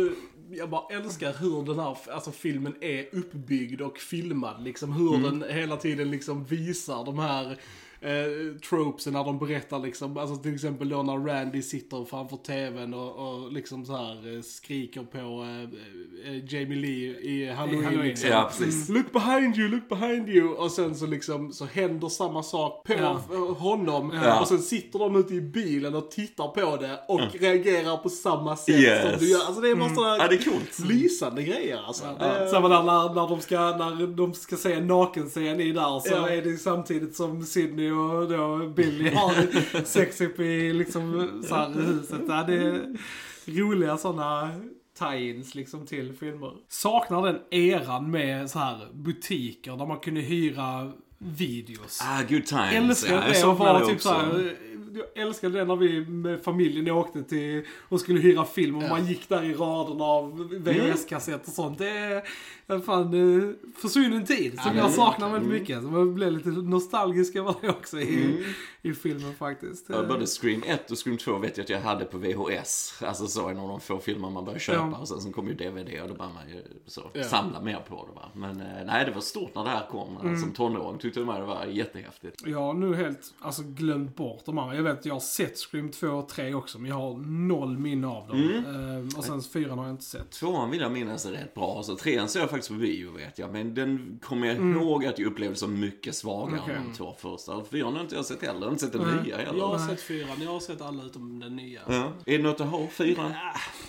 jag 0.52 0.70
bara 0.70 0.96
älskar 0.96 1.34
hur 1.34 1.64
den 1.66 1.80
här 1.80 1.98
alltså, 2.12 2.32
filmen 2.32 2.76
är 2.82 3.06
uppbyggd 3.16 3.82
och 3.82 3.98
filmad. 3.98 4.64
Liksom, 4.64 4.94
hur 4.94 5.18
den 5.24 5.44
hela 5.50 5.78
tiden 5.78 6.12
liksom 6.12 6.46
visar 6.46 7.06
de 7.06 7.20
här 7.20 7.58
eh, 8.06 8.58
tropesen 8.70 9.14
när 9.14 9.24
de 9.24 9.40
berättar 9.40 9.80
liksom, 9.80 10.18
alltså 10.18 10.36
till 10.36 10.54
exempel 10.54 10.90
då 10.90 11.04
när 11.04 11.18
Randy 11.18 11.62
sitter 11.62 12.06
framför 12.06 12.38
tvn 12.38 12.94
och, 12.94 13.16
och 13.44 13.52
liksom 13.52 13.86
så 13.86 13.96
här 13.96 14.36
eh, 14.36 14.42
skriker 14.42 15.04
på 15.04 15.18
eh, 15.44 16.32
eh, 16.32 16.54
Jamie 16.54 16.78
Lee 16.78 17.20
i 17.20 17.52
Halloween. 17.52 17.84
Halloween, 17.86 18.08
liksom. 18.08 18.30
ja, 18.30 18.52
precis. 18.58 18.90
Look 18.90 19.12
behind 19.12 19.58
you, 19.58 19.68
look 19.70 19.90
behind 19.90 20.30
you. 20.30 20.50
Och 20.54 20.72
sen 20.72 20.96
så 20.96 21.06
liksom 21.06 21.54
så 21.54 21.66
händer 21.66 22.10
samma 22.10 22.44
sak 22.44 22.84
på 22.88 22.94
Ja. 22.94 23.20
f- 23.30 23.58
honom. 23.58 24.12
Ja. 24.24 24.42
Och 24.42 24.48
sen 24.48 24.60
sitter 24.60 25.00
de 25.00 25.16
ute 25.16 25.34
i 25.34 25.42
bilen 25.42 25.96
och 25.96 26.12
tittar 26.12 26.48
på 26.48 26.78
det 26.78 27.00
och 27.08 27.22
reagerar 27.40 27.98
på 27.98 28.10
samma 28.10 28.56
sätt 28.56 28.76
Yes. 28.80 29.02
som 29.12 29.20
du 29.20 29.32
gör. 29.32 29.40
Alltså 29.46 29.62
det 29.62 29.70
är 29.70 29.76
bara 29.76 29.96
sådana 29.96 30.18
Ja, 30.18 30.28
det 30.28 30.36
är 30.36 30.44
coolt. 30.44 30.80
lysande 30.90 31.44
grejer 31.44 31.80
alltså. 31.88 32.06
Det- 32.20 32.48
Samma 32.52 32.70
där 32.70 32.84
när, 32.84 33.14
när, 33.14 33.28
de 33.30 33.42
ska, 33.42 33.56
när 33.60 34.08
de 34.08 34.34
ska 34.34 34.56
se 34.56 34.74
en 34.74 34.88
nakenscen 34.88 35.60
i 35.62 35.72
där 35.72 36.00
så 36.00 36.14
Ja. 36.14 36.30
är 36.30 36.42
det 36.42 36.58
samtidigt 36.58 37.16
som 37.16 37.44
Sydney 37.44 37.92
och 37.96 38.30
då 38.30 38.68
Billy 38.68 39.10
har 39.10 39.84
sex 39.86 40.22
upp 40.22 40.40
i 40.40 40.74
liksom 40.74 41.30
så 41.48 41.56
här, 41.56 41.70
huset. 41.70 42.22
Ja, 42.28 42.44
det 42.48 42.54
är 42.54 42.98
roliga 43.46 43.98
sådana 43.98 44.52
tie-ins 45.00 45.56
liksom 45.56 45.86
till 45.86 46.14
filmer. 46.14 46.52
Saknar 46.68 47.26
den 47.26 47.40
eran 47.50 48.12
med 48.12 48.50
så 48.50 48.60
här 48.60 48.88
butiker 48.94 49.78
där 49.78 49.86
man 49.86 50.00
kunde 50.00 50.22
hyra 50.22 50.92
videos. 51.18 52.02
Ah, 52.04 52.22
good 52.30 52.46
times. 52.46 53.04
älskade 53.04 53.24
ja, 53.28 53.34
det 53.42 53.48
och 53.48 53.58
vara 53.58 53.86
typ 53.86 54.02
såhär, 54.02 54.56
jag 54.94 55.24
älskade 55.28 55.60
det 55.60 55.66
när 55.66 55.76
vi 55.76 56.06
med 56.06 56.44
familjen 56.44 56.92
åkte 56.92 57.24
till 57.24 57.64
och 57.90 58.00
skulle 58.00 58.20
hyra 58.20 58.46
film 58.46 58.76
och 58.76 58.84
Ja. 58.84 58.90
man 58.90 59.06
gick 59.06 59.30
där 59.30 59.44
i 59.44 59.54
raderna 59.54 60.04
av 60.04 60.54
VHS-kassetter 60.54 61.48
och 61.48 61.54
sånt. 61.54 61.78
Det 61.78 62.24
en 62.68 62.82
fan 62.82 63.14
eh, 63.14 63.50
försvunnen 63.82 64.26
tid 64.26 64.60
som 64.60 64.74
det 64.74 64.80
jag 64.80 64.92
saknar 64.92 65.30
väldigt 65.30 65.52
mycket. 65.52 65.82
Så 65.84 65.88
man 65.88 66.14
blev 66.14 66.32
lite 66.32 66.50
nostalgisk 66.50 67.36
över 67.36 67.56
det 67.62 67.70
också 67.70 68.00
i, 68.00 68.46
i 68.82 68.94
filmen 68.94 69.34
faktiskt. 69.36 69.86
Ja, 69.90 70.04
både 70.04 70.26
Scream 70.26 70.64
1 70.66 70.92
och 70.92 70.98
Scream 70.98 71.18
2 71.18 71.38
vet 71.38 71.58
jag 71.58 71.64
att 71.64 71.70
jag 71.70 71.82
hade 71.82 72.06
på 72.06 72.18
VHS. 72.18 73.02
Alltså 73.06 73.28
så 73.28 73.50
en 73.50 73.58
av 73.58 73.68
de 73.68 73.80
få 73.80 74.00
filmer 74.00 74.30
man 74.30 74.46
började 74.46 74.60
köpa. 74.60 74.90
Ja. 74.92 74.98
Och 74.98 75.08
sen 75.08 75.22
så 75.22 75.32
kom 75.32 75.48
ju 75.48 75.54
DVD 75.54 76.02
och 76.02 76.08
då 76.08 76.14
började 76.14 76.34
man 76.34 76.50
ju 76.50 76.64
så 76.88 77.02
Ja. 77.14 77.24
samla 77.24 77.62
mer 77.62 77.80
på 77.90 78.08
det 78.10 78.16
va. 78.16 78.30
Men 78.34 78.62
eh, 78.62 78.86
nej, 78.86 79.06
det 79.06 79.12
var 79.12 79.22
stort 79.22 79.56
när 79.56 79.64
det 79.64 79.70
här 79.70 79.88
kom. 79.92 80.18
Mm. 80.18 80.38
Som 80.42 80.52
tonåring 80.52 81.00
tyckte 81.00 81.20
jag 81.20 81.36
det 81.42 81.46
var 81.46 81.66
jättehäftigt. 81.66 82.42
Jag 82.46 82.60
har 82.60 82.74
nu 82.74 82.96
helt 82.96 83.34
alltså, 83.40 83.64
glömt 83.64 84.16
bort 84.16 84.46
de 84.46 84.58
andra. 84.58 84.76
Jag 84.76 84.84
vet 84.84 85.00
att 85.00 85.06
jag 85.06 85.16
har 85.16 85.20
sett 85.20 85.58
Scream 85.58 85.92
2 85.92 86.08
och 86.08 86.30
3 86.30 86.54
också, 86.54 86.80
men 86.80 86.90
jag 86.90 86.98
har 86.98 87.14
noll 87.48 87.78
minne 87.78 88.08
av 88.08 88.28
dem. 88.28 88.38
Mm. 88.38 89.08
Eh, 89.10 89.18
och 89.18 89.24
sen 89.24 89.42
4 89.42 89.74
har 89.74 89.84
jag 89.84 89.94
inte 89.94 90.04
sett. 90.04 90.32
Tvåan 90.32 90.72
vill 90.72 90.82
jag 90.82 90.92
minnas 90.92 91.26
är 91.26 91.32
rätt 91.32 91.54
bra. 91.54 91.84
Så 91.84 91.96
trean 91.96 92.30
ser 92.30 92.40
jag 92.40 92.50
faktiskt 92.56 92.70
på 92.72 92.76
bio 92.76 93.12
vet 93.12 93.40
jag. 93.40 93.52
Men 93.52 93.74
den 93.74 94.20
kommer 94.24 94.48
jag 94.48 94.56
Mm. 94.58 94.82
ihåg 94.82 95.06
att 95.06 95.20
jag 95.20 95.28
upplevde 95.28 95.56
som 95.56 95.80
mycket 95.80 96.16
svagare 96.16 96.60
Okej. 96.64 96.76
än 96.76 96.84
de 96.84 96.94
två 96.94 97.14
första. 97.18 97.64
Fyran 97.64 97.94
har 97.94 98.02
inte 98.02 98.16
jag 98.16 98.26
sett 98.26 98.42
heller. 98.42 98.60
Jag 98.60 98.66
har 98.66 98.72
inte 98.72 98.84
sett 98.84 98.94
den 98.94 99.02
Nej. 99.02 99.24
nya 99.24 99.38
heller. 99.38 99.60
Jag 99.60 99.68
har 99.68 99.88
sett 99.88 100.02
fyran, 100.02 100.42
jag 100.42 100.52
har 100.52 100.60
sett 100.60 100.82
alla 100.82 101.04
utom 101.04 101.40
den 101.40 101.56
nya. 101.56 101.82
Ja. 101.88 102.12
Är 102.26 102.38
det 102.38 102.44
något 102.44 102.62
att 102.62 102.68
ha? 102.68 102.88
Fyran? 102.88 103.34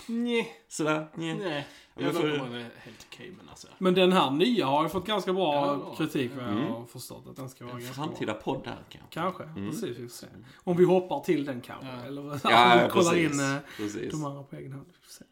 Nej. 0.07 0.51
Sådär? 0.67 1.07
Nej. 1.15 1.35
Nej. 1.43 1.67
Jag 1.99 2.13
får- 2.15 2.21
får... 2.21 2.27
är 2.55 2.69
helt 2.77 3.07
okej 3.11 3.31
men 3.37 3.49
alltså. 3.49 3.67
Men 3.77 3.93
den 3.93 4.11
här 4.11 4.31
nya 4.31 4.65
har 4.65 4.83
ju 4.83 4.89
fått 4.89 5.07
ganska 5.07 5.33
bra 5.33 5.55
Ja, 5.55 5.75
bra. 5.75 5.95
kritik 5.95 6.31
vad 6.35 6.43
jag 6.45 6.49
har 6.51 6.85
förstått. 6.85 7.27
Att 7.29 7.35
den 7.35 7.49
ska 7.49 7.65
vara 7.65 7.75
En 7.75 7.81
ganska 7.83 8.01
bra. 8.01 8.07
framtida 8.09 8.33
podd 8.33 8.61
där 8.63 8.77
kanske. 8.89 9.09
Kanske, 9.13 9.43
precis. 9.55 9.83
Vi 9.97 10.07
får 10.07 10.15
se. 10.15 10.27
Om 10.63 10.77
vi 10.77 10.83
hoppar 10.85 11.19
till 11.19 11.45
den 11.45 11.61
kanske. 11.61 11.87
Ja. 11.87 12.07
Eller 12.07 12.39
Ja, 12.43 12.87
kollar 12.91 13.11
precis. 13.11 13.33
in 13.33 13.39
eh, 13.39 13.55
precis. 13.77 14.11
de 14.11 14.25
andra 14.25 14.43
på 14.43 14.55
egen 14.55 14.71
hand. 14.71 14.85
Vi 14.87 14.93
får 15.05 15.11
se. 15.11 15.23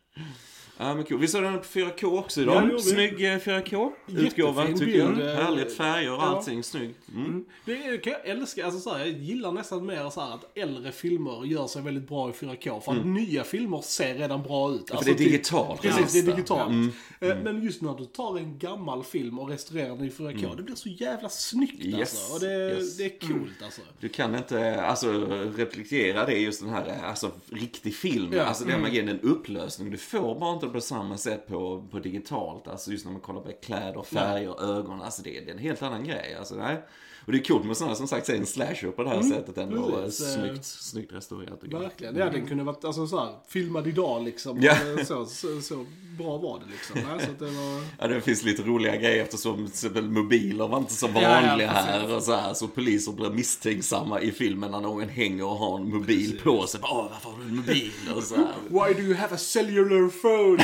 Ja, 0.78 0.96
men 0.96 1.04
cool. 1.04 1.20
Vi 1.20 1.28
såg 1.28 1.44
den 1.44 1.58
på 1.58 1.64
4K 1.64 2.20
också 2.20 2.42
Ja, 2.42 2.46
det 2.62 2.68
idag. 2.68 2.76
vi. 2.76 2.82
Snygg 2.82 3.14
eh, 3.34 3.38
4K-utgåva 3.38 4.62
Jättefin 4.68 4.80
tycker 4.88 5.00
jag. 5.00 5.20
eh, 5.20 5.36
Härligt 5.44 5.78
färger 5.78 6.12
och 6.12 6.18
ja. 6.18 6.22
allting 6.26 6.64
snyggt. 6.64 7.00
Mm. 7.16 7.46
Det 7.66 7.72
är- 7.84 7.98
kan 7.98 8.14
jag 8.14 8.26
älska, 8.28 8.66
alltså 8.66 8.80
så 8.80 8.94
här, 8.94 9.00
jag 9.00 9.10
gillar 9.10 9.52
nästan 9.52 9.86
mer 9.86 10.10
så 10.10 10.22
här 10.22 10.34
att 10.34 10.58
äldre 10.58 10.92
filmer 10.92 11.46
gör 11.46 11.68
sig 11.68 11.82
väldigt 11.82 12.08
bra 12.08 12.30
i 12.30 12.34
4K. 12.34 12.80
För 12.82 12.92
att 12.92 13.06
nya 13.06 13.44
filmer 13.44 13.82
ser 13.82 14.16
redan 14.16 14.44
bra 14.44 14.72
ut. 14.72 14.88
För 14.90 14.96
Alltså, 14.96 15.12
det 15.12 15.16
är 15.16 15.18
typ- 15.18 15.28
digitalt. 15.32 15.82
Precis, 15.82 16.14
det 16.14 16.20
är 16.20 16.36
digitalt. 16.36 16.70
Mm. 16.70 16.92
Eh, 17.20 17.36
Men 17.44 17.64
just 17.64 17.82
när 17.82 17.94
du 17.98 18.06
tar 18.06 18.38
en 18.38 18.58
gammal 18.60 19.04
film 19.04 19.40
och 19.40 19.50
restaurerar 19.50 19.96
den 19.96 20.06
i 20.06 20.10
4K, 20.10 20.56
det 20.58 20.64
blir 20.64 20.76
så 20.76 20.90
jävla 20.90 21.30
snyggt 21.30 21.84
Mm. 21.86 22.00
Yes, 22.00 22.00
alltså. 22.16 22.34
Och 22.34 22.40
det, 22.40 22.72
yes. 22.74 22.98
det 22.98 23.06
är 23.06 23.28
coolt 23.28 23.64
alltså. 23.64 23.82
Du 24.00 24.10
kan 24.10 24.36
inte 24.36 24.82
alltså, 24.82 25.12
replikera 25.56 26.26
det 26.26 26.34
just 26.38 26.62
den 26.62 26.70
här 26.70 27.02
alltså, 27.04 27.32
riktig 27.50 27.96
film. 27.96 28.34
Ja. 28.34 28.44
Alltså 28.44 28.64
den 28.66 28.82
magin, 28.82 29.10
en 29.10 29.20
upplösning. 29.20 29.92
Du 29.92 29.98
får 30.06 30.40
bara 30.40 30.54
inte 30.54 30.68
på 30.68 30.82
samma 30.82 31.18
sätt 31.18 31.48
på, 31.48 31.88
på 31.92 32.00
digitalt. 32.00 32.68
Alltså 32.68 32.92
just 32.92 33.06
när 33.06 33.12
man 33.12 33.22
kollar 33.22 33.42
på 33.42 33.52
kläder, 33.64 34.04
färger, 34.04 34.78
ögon. 34.78 35.02
Alltså 35.02 35.22
det, 35.22 35.30
det 35.30 35.52
är 35.52 35.54
en 35.54 35.58
helt 35.58 35.82
annan 35.82 36.04
grej. 36.04 36.36
Alltså, 36.40 36.56
nej. 36.56 36.78
Och 37.26 37.32
det 37.32 37.38
är 37.38 37.44
coolt 37.44 37.66
med 37.66 37.78
sådana 37.78 37.96
som 37.96 38.08
sagt 38.08 38.30
en 38.30 38.46
slasher 38.46 38.92
på 38.92 39.04
det 39.04 39.10
här 39.10 39.22
sättet 39.22 39.58
ändå. 39.58 39.88
Mm. 39.88 39.92
precis. 39.92 40.34
Snyggt, 40.34 40.66
snyggt 40.66 41.14
restaurerat. 41.14 41.60
Verkligen. 41.64 42.16
Ja, 42.16 42.30
den 42.30 42.48
kunde 42.48 42.64
varit 42.64 42.86
alltså, 42.86 43.08
så 43.08 43.20
här, 43.20 43.34
filmad 43.48 43.88
idag 43.88 44.24
liksom. 44.24 44.62
Ja. 44.62 44.76
Så, 45.06 45.26
så, 45.26 45.62
så 45.62 45.86
bra 46.18 46.38
var 46.38 46.60
det 46.60 46.66
liksom. 46.72 46.96
Nej, 46.96 47.26
så 47.26 47.32
att 47.32 47.40
det 47.40 47.46
var... 47.46 47.82
Ja, 48.00 48.08
det 48.08 48.22
finns 48.22 48.44
lite 48.44 48.64
roliga 48.64 48.96
grejer 48.96 49.24
eftersom 49.24 49.70
mobiler 50.14 50.68
var 50.68 50.78
inte 50.78 50.94
så 50.94 51.10
Ja, 51.16 51.22
ja, 51.22 51.30
vanliga 51.30 51.68
precis. 51.72 51.86
här. 51.86 52.16
Och 52.16 52.24
så, 52.24 52.36
här. 52.36 52.54
så 52.54 52.68
poliser 52.68 53.12
blir 53.12 53.30
misstänksamma 53.30 54.22
i 54.22 54.32
filmen 54.32 54.72
när 54.72 54.82
någon 54.82 55.10
hänger 55.10 55.46
och 55.46 55.58
har 55.58 55.80
en 55.80 55.90
mobil 55.90 56.40
på 56.44 56.68
sig. 56.68 56.80
Åh, 56.84 57.08
varför 57.12 57.30
har 57.30 57.38
du 57.38 57.44
en 57.44 57.56
mobil? 57.56 57.92
Och 58.16 58.24
så 58.24 58.36
här. 58.36 58.54
Why 58.70 58.94
do 58.94 59.02
you 59.02 59.16
have 59.16 59.36
a 59.36 59.38
cellular 59.38 60.10
phone? 60.10 60.64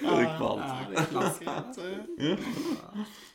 Sjukt 0.00 0.38
ballt. 0.40 0.62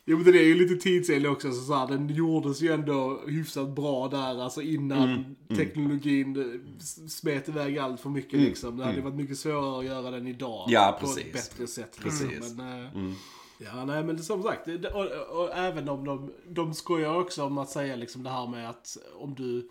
Jo 0.04 0.16
men 0.16 0.32
det 0.32 0.38
är 0.38 0.44
ju 0.46 0.54
lite 0.54 0.74
tidsenlig 0.74 1.30
också, 1.30 1.52
så, 1.52 1.60
så 1.64 1.74
här, 1.74 1.86
den 1.88 2.08
gjordes 2.08 2.60
ju 2.60 2.72
ändå 2.72 3.20
hyfsat 3.26 3.68
bra 3.74 4.08
där, 4.08 4.42
alltså 4.42 4.62
innan 4.62 5.02
Mm, 5.08 5.24
teknologin 5.56 6.36
eh, 6.36 6.60
s- 6.78 7.16
smet 7.18 7.48
iväg 7.48 7.78
allt 7.78 8.00
för 8.00 8.10
mycket 8.10 8.40
liksom. 8.40 8.76
Det 8.76 8.84
hade 8.84 9.00
varit 9.00 9.14
mycket 9.14 9.38
svårare 9.38 9.78
att 9.78 9.84
göra 9.84 10.10
den 10.10 10.26
idag. 10.26 10.60
Mm, 10.68 10.72
Ja, 10.72 10.98
På 11.00 11.06
precis. 11.06 11.24
ett 11.26 11.32
bättre 11.32 11.66
sätt. 11.66 11.98
Liksom. 12.04 12.28
Precis. 12.28 12.52
Mm. 12.52 12.66
Men, 12.94 13.08
eh, 13.08 13.12
Ja, 13.58 13.84
nej 13.84 14.04
men 14.04 14.18
som 14.22 14.42
sagt, 14.42 14.68
och, 14.68 15.00
och, 15.00 15.42
och 15.42 15.54
även 15.56 15.88
om 15.88 16.04
de, 16.04 16.32
de 16.48 16.74
skojar 16.74 17.14
också 17.20 17.44
om 17.44 17.58
att 17.58 17.68
säga 17.70 17.96
liksom 17.96 18.22
det 18.22 18.30
här 18.30 18.46
med 18.46 18.70
att 18.70 18.96
om 19.14 19.34
du 19.34 19.68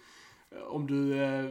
om 0.70 0.88
du 0.88 1.24
eh, 1.24 1.46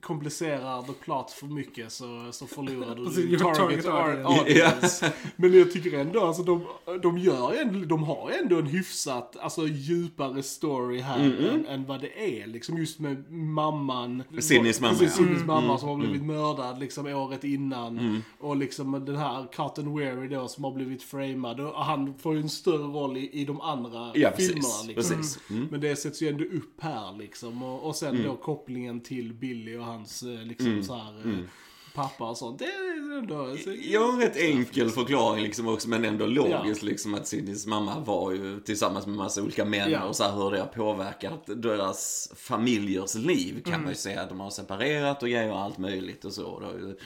komplicerar 0.00 0.82
the 0.82 0.92
plot 0.92 1.30
för 1.30 1.46
mycket 1.46 1.92
så, 1.92 2.28
så 2.32 2.46
förlorar 2.46 2.94
du 2.96 3.04
Precis, 3.06 3.30
din 3.30 3.38
target, 3.38 3.56
target 3.56 3.86
ar- 3.86 4.24
audience. 4.24 4.64
audience. 4.66 5.12
Men 5.36 5.58
jag 5.58 5.72
tycker 5.72 5.98
ändå, 5.98 6.20
alltså 6.20 6.42
de, 6.42 6.64
de 7.02 7.18
gör 7.18 7.52
ändå, 7.60 7.78
de 7.86 8.02
har 8.04 8.30
ändå 8.42 8.58
en 8.58 8.66
hyfsat, 8.66 9.36
alltså 9.40 9.66
djupare 9.66 10.42
story 10.42 11.00
här 11.00 11.18
än, 11.52 11.66
än 11.66 11.84
vad 11.86 12.00
det 12.00 12.40
är. 12.42 12.46
Liksom 12.46 12.78
just 12.78 12.98
med 12.98 13.32
mamman. 13.32 14.22
Sidneys 14.40 14.80
mamma, 14.80 14.92
Precis, 14.98 15.08
ja. 15.18 15.24
Sidneys 15.24 15.44
mamma 15.44 15.78
som 15.78 15.88
har 15.88 15.96
blivit 15.96 16.22
mördad 16.24 16.78
liksom 16.80 17.06
året 17.06 17.44
innan. 17.44 18.22
Och 18.38 18.56
liksom 18.56 19.04
den 19.04 19.16
här 19.16 19.46
Cotton 19.56 19.98
Weary 19.98 20.28
då 20.28 20.48
som 20.48 20.64
har 20.64 20.72
blivit 20.72 21.02
framad. 21.02 21.60
Och 21.60 21.84
han 21.84 22.14
får 22.18 22.34
ju 22.34 22.40
en 22.40 22.48
större 22.48 22.82
roll 22.86 23.16
i, 23.16 23.30
i 23.40 23.44
de 23.44 23.60
andra 23.60 24.12
Ja, 24.14 24.30
precis. 24.30 24.46
filmerna 24.52 24.82
liksom. 24.86 25.16
precis. 25.16 25.38
Mm. 25.50 25.68
Men 25.70 25.80
det 25.80 25.96
sätts 25.96 26.22
ju 26.22 26.28
ändå 26.28 26.44
upp 26.44 26.80
här 26.80 27.16
liksom. 27.18 27.62
Och, 27.62 27.86
och 27.86 27.96
sen 27.96 28.22
då 28.24 28.33
kopplingen 28.36 29.00
till 29.00 29.32
Billy 29.32 29.76
och 29.76 29.84
hans 29.84 30.22
eh, 30.22 30.28
liksom 30.44 30.66
Mm. 30.66 30.84
så 30.84 30.94
här, 30.94 31.12
eh, 31.26 31.38
pappa 31.94 32.30
och 32.30 32.36
sånt. 32.36 32.58
Det 32.58 32.64
är 32.64 33.18
ändå... 33.18 33.56
Så, 33.64 33.70
Jag 33.82 34.00
har 34.00 34.12
en 34.12 34.20
rätt 34.20 34.36
enkel 34.36 34.90
förklaring 34.90 35.42
liksom 35.42 35.68
också, 35.68 35.88
men 35.88 36.04
ändå 36.04 36.26
logisk 36.26 36.82
liksom 36.82 37.14
att 37.14 37.26
Sidneys 37.26 37.66
mamma 37.66 37.98
var 38.00 38.32
ju 38.32 38.60
tillsammans 38.60 39.06
med 39.06 39.16
massa 39.16 39.42
olika 39.42 39.64
män 39.64 39.90
Ja. 39.90 40.04
och 40.04 40.16
så 40.16 40.24
här 40.24 40.32
hur 40.36 40.50
det 40.50 40.58
har 40.60 40.66
påverkat 40.66 41.42
deras 41.62 42.32
familjers 42.36 43.14
liv 43.14 43.62
kan 43.64 43.80
man 43.80 43.88
ju 43.90 43.94
säga. 43.96 44.26
De 44.26 44.40
har 44.40 44.50
separerat 44.50 45.22
och 45.22 45.28
grejer 45.28 45.52
och 45.52 45.60
allt 45.60 45.78
möjligt 45.78 46.24
och 46.24 46.32
så. 46.32 46.60
Det 46.60 46.66
har 46.66 46.72
ju 46.72 46.96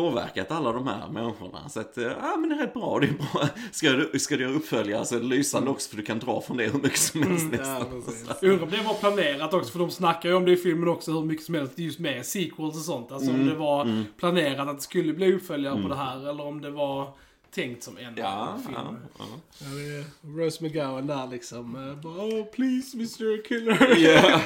påverkat 0.00 0.50
alla 0.50 0.72
de 0.72 0.86
här 0.86 1.08
människorna. 1.08 1.68
Så 1.68 1.80
att, 1.80 1.98
eh, 1.98 2.04
ja 2.04 2.36
men 2.38 2.48
det 2.48 2.54
är 2.54 2.58
rätt 2.58 2.74
bra. 2.74 2.98
Det 3.00 3.06
är 3.06 3.12
bra. 3.12 3.48
Ska 3.72 3.90
du, 3.92 4.18
ska 4.18 4.36
du 4.36 4.42
göra 4.42 4.54
uppföljare 4.54 5.04
så 5.04 5.14
är 5.16 5.20
det 5.20 5.26
lysande 5.26 5.70
också 5.70 5.90
för 5.90 5.96
du 5.96 6.02
kan 6.02 6.18
dra 6.18 6.40
från 6.40 6.56
det 6.56 6.64
hur 6.64 6.78
mycket 6.80 6.98
som 6.98 7.22
helst 7.22 7.46
ja, 7.52 7.58
nästan. 7.58 8.02
precis. 8.06 8.28
Jag 8.42 8.50
undrar 8.52 8.64
om 8.66 8.70
det 8.72 8.82
var 8.82 8.94
planerat 8.94 9.54
också, 9.54 9.72
för 9.72 9.78
de 9.78 9.90
snackar 9.90 10.28
ju 10.28 10.34
om 10.34 10.44
det 10.44 10.52
i 10.52 10.56
filmen 10.56 10.88
också 10.88 11.12
hur 11.12 11.22
mycket 11.24 11.44
som 11.46 11.54
helst 11.54 11.78
just 11.78 11.98
med 11.98 12.26
sequels 12.26 12.76
och 12.76 12.82
sånt. 12.82 13.12
Alltså 13.12 13.30
Mm. 13.30 13.40
om 13.42 13.48
det 13.48 13.54
var 13.54 14.04
planerat 14.18 14.68
att 14.68 14.76
det 14.76 14.82
skulle 14.82 15.12
bli 15.12 15.32
uppföljare 15.34 15.82
på 15.82 15.88
det 15.88 15.96
här, 15.96 16.28
eller 16.30 16.46
om 16.46 16.60
det 16.60 16.70
var 16.70 17.08
tänkt 17.56 17.82
som 17.82 17.96
en 17.98 18.14
Ja, 18.16 18.58
film. 18.66 18.76
ja, 19.18 19.24
ja. 19.58 19.66
Är 19.66 20.04
Rose 20.38 20.64
McGowan 20.64 21.06
där 21.06 21.26
liksom. 21.26 21.88
eh, 21.90 21.94
Bara, 22.02 22.12
oh 22.24 22.44
please 22.44 22.96
Mr. 22.96 23.48
Killer. 23.48 23.96
Ja. 23.96 24.40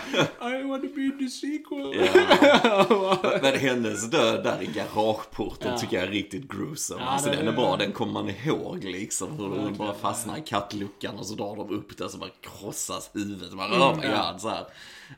I 0.50 0.62
want 0.62 0.82
to 0.82 0.88
be 0.94 1.00
in 1.02 1.18
the 1.18 1.28
sequel. 1.28 2.08
Ja. 2.42 3.38
Men 3.42 3.58
hennes 3.58 4.10
död 4.10 4.44
där 4.44 4.62
i 4.62 4.66
garageporten 4.66 5.70
Ja. 5.72 5.78
tycker 5.78 5.96
jag 5.96 6.06
är 6.06 6.10
riktigt 6.10 6.48
gruesome. 6.48 7.00
Ja, 7.02 7.08
alltså 7.08 7.30
det- 7.30 7.36
den 7.36 7.48
är 7.48 7.52
bra, 7.52 7.76
den 7.76 7.92
kommer 7.92 8.12
man 8.12 8.30
ihåg 8.30 8.84
liksom. 8.84 9.32
Hur 9.38 9.48
hon 9.48 9.74
bara 9.76 9.94
fastnar 9.94 10.38
i 10.38 10.42
kattluckan 10.42 11.18
och 11.18 11.26
så 11.26 11.34
drar 11.34 11.56
de 11.56 11.70
upp 11.70 11.96
det 11.98 12.04
och 12.04 12.10
så 12.10 12.18
bara 12.18 12.30
krossas 12.40 13.10
huvudet. 13.14 13.52
Man, 13.52 13.72
oh 13.72 13.96
my 13.96 14.02
god, 14.06 14.40
så 14.40 14.48
här. 14.48 14.64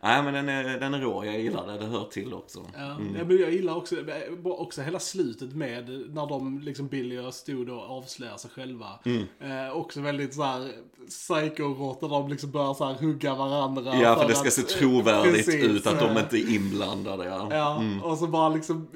Nej 0.00 0.22
men 0.22 0.34
den 0.34 0.48
är, 0.48 0.80
den 0.80 0.94
är 0.94 0.98
rå, 1.00 1.24
jag 1.24 1.40
gillar 1.40 1.66
det, 1.66 1.78
det 1.78 1.86
hör 1.86 2.04
till 2.04 2.34
också. 2.34 2.60
Ja, 2.76 2.96
men 2.98 3.38
jag 3.38 3.52
gillar 3.52 3.76
också, 3.76 3.96
också 4.44 4.82
hela 4.82 4.98
slutet 4.98 5.52
med 5.54 5.88
när 6.14 6.26
de, 6.26 6.60
liksom 6.60 6.86
Billy 6.88 7.18
och 7.18 7.34
stod 7.34 7.68
och, 7.68 7.82
avslöjar 7.98 8.36
sig 8.36 8.50
själva. 8.50 8.86
Mm. 9.04 9.22
Eh, 9.40 9.76
också 9.76 10.00
väldigt 10.00 10.34
såhär 10.34 10.70
psycho-rått 11.08 12.00
de 12.00 12.28
liksom 12.28 12.50
börjar 12.50 12.74
såhär 12.74 12.94
hugga 12.94 13.34
varandra. 13.34 13.96
Ja, 13.96 14.16
för 14.16 14.28
det 14.28 14.34
ska 14.34 14.48
att- 14.48 14.52
se 14.54 14.62
trovärdigt 14.62 15.46
Precis, 15.46 15.64
ut 15.64 15.86
att 15.86 15.98
de 16.00 16.10
eh, 16.16 16.22
inte 16.22 16.36
är 16.38 16.54
inblandade. 16.54 17.24
Ja, 17.24 17.48
Ja, 17.50 17.76
Mm. 17.80 18.02
och 18.02 18.18
så 18.18 18.26
bara 18.26 18.48
liksom, 18.48 18.88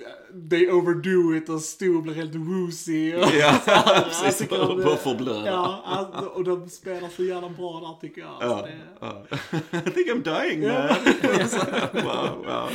they 0.50 0.70
overdo 0.70 1.36
it 1.36 1.48
och 1.48 1.60
Stu 1.60 2.02
blir 2.02 2.14
helt 2.14 2.34
woozy. 2.34 3.14
Och, 3.14 3.22
Ja, 3.40 3.54
precis. 4.04 4.48
de- 4.48 4.82
Bara 4.84 4.96
förblöda. 4.96 5.46
Ja, 5.46 5.80
alltså, 5.84 6.24
och 6.30 6.44
de 6.44 6.68
spelar 6.70 7.08
så 7.08 7.24
jävla 7.24 7.48
bra 7.48 7.80
där 7.80 8.08
tycker 8.08 8.20
jag. 8.20 8.30
Alltså, 8.50 8.68
Ja, 9.00 9.16
det, 9.26 9.26
ja. 9.70 9.78
I 9.86 9.90
think 9.90 10.08
I'm 10.08 10.22
dying 10.40 10.60
man. 10.60 10.85
wow, 11.92 12.44
wow. 12.46 12.70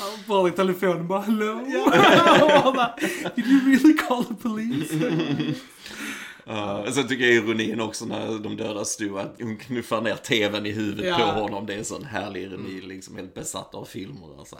Han 0.00 0.10
bara 0.26 0.48
i 0.48 0.52
telefonen 0.52 1.06
bara 1.06 1.20
hello. 1.20 1.52
Och 2.42 2.50
han 2.50 2.74
bara, 2.74 2.94
Did 3.36 3.46
you 3.46 3.60
really 3.66 3.94
call 3.94 4.24
the 4.24 4.34
police? 4.34 4.94
Uh, 6.50 6.90
sen 6.90 7.08
tycker 7.08 7.24
jag 7.24 7.34
ironin 7.34 7.80
också 7.80 8.04
när 8.04 8.38
de 8.38 8.56
dödar 8.56 8.84
Stu, 8.84 9.18
att 9.18 9.36
hon 9.40 9.56
knuffar 9.56 10.00
ner 10.00 10.16
tvn 10.16 10.66
i 10.66 10.70
huvudet 10.70 11.06
Ja. 11.06 11.16
på 11.18 11.40
honom. 11.40 11.66
Det 11.66 11.74
är 11.74 11.82
sån 11.82 12.04
härlig 12.04 12.42
ironi, 12.42 12.80
liksom 12.80 13.16
helt 13.16 13.34
besatt 13.34 13.74
av 13.74 13.84
filmer. 13.84 14.38
Alltså, 14.38 14.56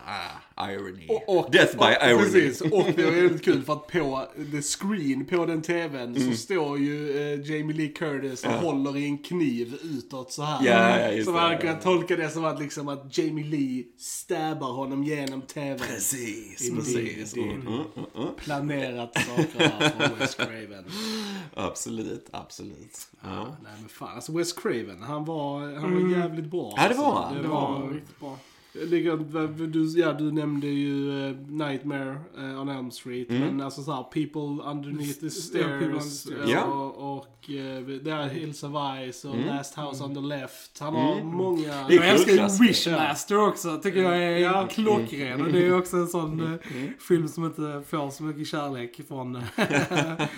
ah, 0.55 0.71
irony. 0.71 1.07
Och, 1.09 1.39
och, 1.39 1.51
Death 1.51 1.73
by 1.73 1.85
och, 1.85 2.09
irony. 2.11 2.23
Precis, 2.25 2.61
och 2.61 2.87
det 2.97 3.03
är 3.03 3.11
väldigt 3.11 3.45
kul 3.45 3.63
för 3.63 3.73
att 3.73 3.87
på 3.87 4.27
the 4.53 4.63
screen 4.63 5.27
på 5.27 5.47
den 5.47 5.63
tvn 5.63 5.99
Mm. 6.19 6.31
så 6.33 6.37
står 6.39 6.79
ju 6.79 7.11
eh, 7.11 7.51
Jamie 7.51 7.77
Lee 7.77 7.89
Curtis 7.89 8.45
och 8.45 8.51
håller 8.53 8.97
i 8.97 9.05
en 9.05 9.19
kniv 9.19 9.79
utåt 9.83 10.33
så 10.33 10.43
här. 10.43 10.67
Ja, 10.67 11.11
ja, 11.13 11.25
så 11.25 11.31
man 11.31 11.53
ja. 11.53 11.59
kan 11.59 11.81
tolka 11.81 12.17
det 12.17 12.31
som 12.31 12.45
att, 12.45 12.61
liksom, 12.61 12.89
att 12.89 13.19
Jamie 13.19 13.45
Lee 13.45 13.85
stabbar 13.99 14.73
honom 14.73 15.05
genom 15.05 15.43
tvn. 15.43 15.79
Precis, 15.79 16.69
Indeed, 16.69 16.85
precis. 17.17 17.37
Mm, 17.37 17.51
mm, 17.51 17.67
mm, 17.67 18.07
mm. 18.17 18.29
Planerat 18.37 19.15
saker 19.15 19.69
här 19.69 19.89
från 20.09 20.19
Wes 20.19 20.35
Craven. 20.35 20.85
Absolut, 21.79 22.29
absolut. 22.33 23.09
Ja. 23.23 23.45
Nej 23.63 23.73
men 23.81 23.89
fan, 23.89 24.15
alltså 24.15 24.33
Wes 24.33 24.53
Craven, 24.53 25.03
han 25.03 25.25
var, 25.25 25.75
han 25.75 25.95
var 25.95 26.11
jävligt 26.11 26.51
bra. 26.51 26.73
Ja, 26.77 26.89
det 26.89 26.95
var 26.95 27.05
alltså. 27.07 27.23
han. 27.23 27.35
Det 27.37 27.43
Det 27.43 27.49
var, 27.49 27.81
var 27.81 27.89
riktigt 27.91 28.21
bra. 28.21 28.39
Du, 28.87 30.01
ja, 30.01 30.13
du 30.13 30.33
nämnde 30.33 30.67
ju 30.67 31.27
eh, 31.29 31.37
Nightmare 31.49 32.17
eh, 32.39 32.61
on 32.61 32.69
Elm 32.69 32.91
Street, 32.91 33.29
men 33.29 33.61
alltså 33.61 33.83
såhär 33.83 34.03
People 34.03 34.71
Underneath 34.71 35.21
the 35.21 35.31
Stairs 35.31 36.27
eh, 36.27 36.51
Ja. 36.51 36.63
och, 36.65 37.17
och 37.19 37.51
eh, 37.51 37.83
det 38.03 38.11
här 38.13 38.29
Hills 38.29 38.63
of 38.63 38.71
Ice 39.13 39.25
och 39.25 39.37
Last 39.47 39.75
House 39.79 40.05
on 40.05 40.15
the 40.15 40.21
Left. 40.21 40.79
Han 40.81 40.95
har 40.95 41.23
många... 41.23 41.89
Det 41.89 41.95
är 41.95 41.97
Jag 41.97 42.09
älskar 42.09 42.33
ju. 42.33 42.67
Wishmaster 42.69 43.49
också, 43.49 43.79
tycker 43.83 44.03
jag 44.03 44.17
är 44.23 44.39
Ja. 44.39 44.69
klockren. 44.71 45.43
Och 45.47 45.53
det 45.53 45.67
är 45.67 45.79
också 45.79 45.97
en 45.97 46.07
sån 46.09 46.41
eh, 46.53 46.59
film 47.09 47.29
som 47.29 47.45
inte 47.45 47.83
får 47.89 48.11
så 48.11 48.23
mycket 48.23 48.47
kärlek 48.47 49.01
från... 49.09 49.37
eh, 49.37 49.43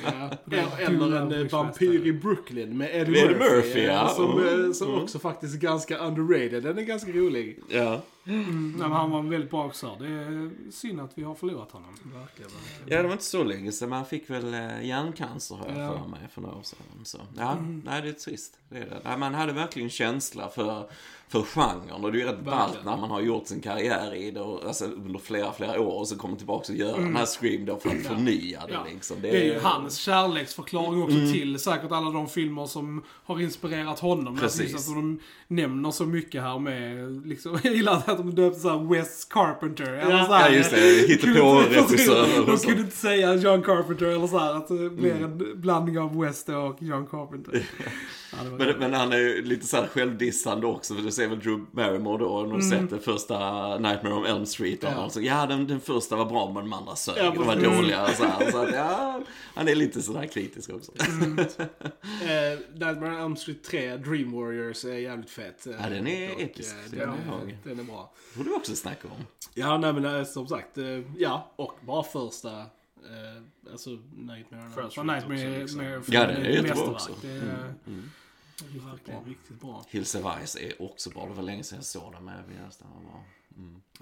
Ja. 0.05 0.31
Eller 0.79 1.17
en 1.17 1.33
eh, 1.33 1.47
vampyr 1.53 2.07
i 2.07 2.13
Brooklyn 2.13 2.79
med 2.79 2.91
Eddie 2.93 3.11
Murphy. 3.11 3.35
Murphy, 3.39 3.81
eh, 3.81 3.85
ja. 3.87 4.09
Som, 4.09 4.31
Mm. 4.31 4.65
eh, 4.67 4.73
som 4.73 4.95
också 4.95 5.19
faktiskt 5.19 5.55
är 5.55 5.59
ganska 5.61 5.99
underrated. 5.99 6.63
Den 6.63 6.79
är 6.79 6.83
ganska 6.83 7.11
rolig. 7.13 7.59
Ja. 7.69 8.01
Nej, 8.31 8.89
men 8.89 8.93
han 8.93 9.11
var 9.11 9.23
väldigt 9.23 9.51
bra 9.51 9.67
också. 9.67 9.97
Det 10.01 10.07
är 10.09 10.51
synd 10.71 11.01
att 11.01 11.19
vi 11.19 11.23
har 11.23 11.35
förlorat 11.35 11.71
honom. 11.73 11.95
Verkligen. 12.05 12.51
ja, 12.87 12.97
det 12.97 13.03
var 13.03 13.13
inte 13.13 13.25
så 13.25 13.45
länge 13.45 13.73
sedan, 13.73 13.89
men 13.89 13.97
han 13.97 14.07
fick 14.07 14.31
väl 14.31 14.55
eh, 14.55 14.83
hjärncancer 14.87 15.55
har 15.57 15.69
jag 15.69 15.79
Ja. 15.79 15.99
för 16.03 16.09
mig 16.09 16.21
för 16.31 16.41
några 16.41 16.55
år 16.57 16.63
sedan. 16.63 16.79
Så, 17.05 17.19
ja, 17.37 17.57
nej 17.85 18.03
det 18.03 18.09
är 18.09 18.13
trist. 18.13 18.59
Det 18.69 18.79
är 18.79 18.87
det. 18.91 19.01
Nej, 19.05 19.19
man 19.19 19.35
hade 19.35 19.53
verkligen 19.53 19.91
känsla 19.91 20.49
för, 20.49 20.91
för 21.33 21.43
genren 21.43 22.05
och 22.05 22.13
det 22.13 22.19
är 22.19 22.21
ju 22.21 22.27
rätt 22.27 22.45
ballt 22.45 22.79
när 22.85 22.97
man 22.97 23.11
har 23.11 23.21
gjort 23.21 23.47
sin 23.47 23.61
karriär 23.61 24.15
i 24.15 24.31
det 24.31 24.41
och, 24.41 24.65
alltså, 24.67 24.85
under 24.85 25.19
flera, 25.19 25.53
flera 25.53 25.81
år 25.81 25.99
och 25.99 26.09
så 26.09 26.17
kommer 26.17 26.37
tillbaka 26.37 26.73
och 26.73 26.79
gör 26.79 26.97
den 26.99 27.17
här 27.17 27.27
Scream 27.27 27.65
då 27.65 27.77
för 27.77 27.91
att 27.91 28.03
förnya 28.07 28.61
det 28.67 28.73
Ja. 28.73 28.87
liksom. 28.93 29.17
Det 29.23 29.29
är 29.29 29.45
ju 29.45 29.61
hans 29.61 29.97
kärleksförklaring 29.97 31.03
också 31.03 31.17
till 31.33 31.59
säkert 31.59 31.93
alla 31.93 32.11
de 32.11 32.29
filmer 32.29 32.67
som 32.67 33.03
har 33.25 33.41
inspirerat 33.41 33.99
honom. 34.01 34.37
Precis. 34.39 34.61
Precis. 34.73 34.89
Att 34.89 34.95
de 34.95 35.21
nämner 35.49 35.91
så 35.91 36.05
mycket 36.07 36.43
här 36.43 36.59
med, 36.59 37.27
liksom, 37.27 37.59
jag 37.65 37.75
gillar 37.75 37.97
att 37.97 38.07
de 38.17 38.35
döpte 38.35 38.61
såhär 38.61 38.95
Wes 38.95 39.25
Carpenter. 39.25 39.93
Eller 39.93 40.19
Ja. 40.19 40.25
så 40.27 40.33
här, 40.33 40.51
Ja, 40.51 40.57
just 40.57 40.71
det. 40.71 41.09
Hittepå-regissör 41.09 42.41
och 42.41 42.47
De 42.47 42.57
kunde 42.59 42.81
inte 42.81 42.97
säga 42.97 43.35
John 43.35 43.63
Carpenter 43.63 44.07
eller 44.07 44.27
så 44.27 44.39
här, 44.39 44.55
att 44.55 44.69
det 44.69 44.91
blir 44.91 45.11
Mm. 45.15 45.25
en 45.25 45.61
blandning 45.61 45.99
av 45.99 46.21
West 46.21 46.49
och 46.49 46.77
John 46.83 47.07
Carpenter. 47.07 47.63
Det 48.31 48.51
Men, 48.67 48.79
men 48.79 48.95
han 48.95 49.13
är 49.13 49.17
ju 49.17 49.45
lite 49.45 49.67
så 49.67 49.77
här 49.77 49.87
självdissande 49.87 50.67
också, 50.67 50.95
för 50.95 51.03
du 51.03 51.11
ser 51.11 51.29
väl 51.29 51.39
Drew 51.39 51.67
Barrymore 51.73 52.19
då, 52.25 52.43
när 52.43 52.57
du 52.57 52.63
sett 52.63 52.91
den 52.91 53.01
första 53.01 53.79
Nightmare 53.79 54.15
on 54.15 54.27
Elm 54.27 54.47
Street. 54.47 54.85
Och 54.85 54.91
Ja. 54.91 54.95
ja. 54.97 55.11
Så, 55.11 55.21
ja, 55.21 55.47
den, 55.47 55.67
den 55.67 55.81
första 55.81 56.17
var 56.17 56.25
bra, 56.25 56.47
men 56.47 56.55
de 56.55 56.73
andra 56.73 56.97
sög. 56.97 57.15
Ja, 57.19 57.31
de 57.31 57.47
var 57.47 57.57
dåliga. 57.57 58.07
Så, 58.15 58.25
här, 58.25 58.51
så 58.51 58.59
att, 58.59 58.75
ja, 58.75 59.21
han 59.55 59.69
är 59.69 59.75
lite 59.75 60.03
sådär 60.03 60.27
kritisk 60.27 60.71
också. 60.71 60.93
Eh, 62.23 62.59
Nightmare 62.73 63.15
on 63.15 63.21
Elm 63.21 63.37
Street 63.37 63.65
3, 63.65 63.97
Dream 63.97 64.33
Warriors, 64.33 64.85
är 64.85 64.95
jävligt 64.95 65.31
fet. 65.31 65.67
Ja, 65.81 65.89
den 65.89 66.07
är 66.07 66.31
episk, 66.45 66.75
eh, 66.75 66.91
det 66.91 66.97
Den, 66.97 67.09
jag 67.27 67.51
är, 67.51 67.59
den 67.65 67.81
är 67.81 67.85
bra. 67.85 68.13
Det 68.33 68.39
får 68.39 68.45
du 68.45 68.55
också 68.55 68.77
snacka 68.77 69.09
om. 69.09 69.27
Ja, 69.55 69.79
nej 69.79 69.93
men 69.93 70.05
eh, 70.05 70.25
som 70.25 70.47
sagt, 70.49 70.79
eh, 70.79 70.85
ja, 71.19 71.53
och 71.57 71.79
bara 71.81 72.03
första, 72.03 72.51
eh, 72.59 73.73
alltså 73.73 73.91
Nightmare 74.15 74.63
First 74.75 74.93
Street 74.93 74.99
One 74.99 75.13
Night 75.13 75.25
också, 75.25 75.61
liksom. 75.61 75.79
med 75.79 76.03
Ja, 76.09 76.27
den 76.27 76.37
är 76.37 76.51
jättebra 76.51 76.85
också. 76.85 77.13
Det 77.23 77.29
är, 77.29 77.75
Det 77.85 78.20
är 78.65 78.91
verkligen 78.91 79.25
riktigt 79.25 79.61
bra. 79.61 79.85
Hills 79.89 80.15
of 80.15 80.47
Ice 80.47 80.57
är 80.57 80.83
också 80.83 81.11
bra. 81.11 81.27
Det 81.27 81.35
var 81.35 81.43
länge 81.43 81.65
sedan 81.65 81.79
jag 81.79 81.85
såg 81.85 82.13
den, 82.13 82.25
men 82.25 82.37
jag 82.37 82.49
minns 82.49 82.77
den 82.77 82.89
var 82.95 83.01
bra. 83.01 83.25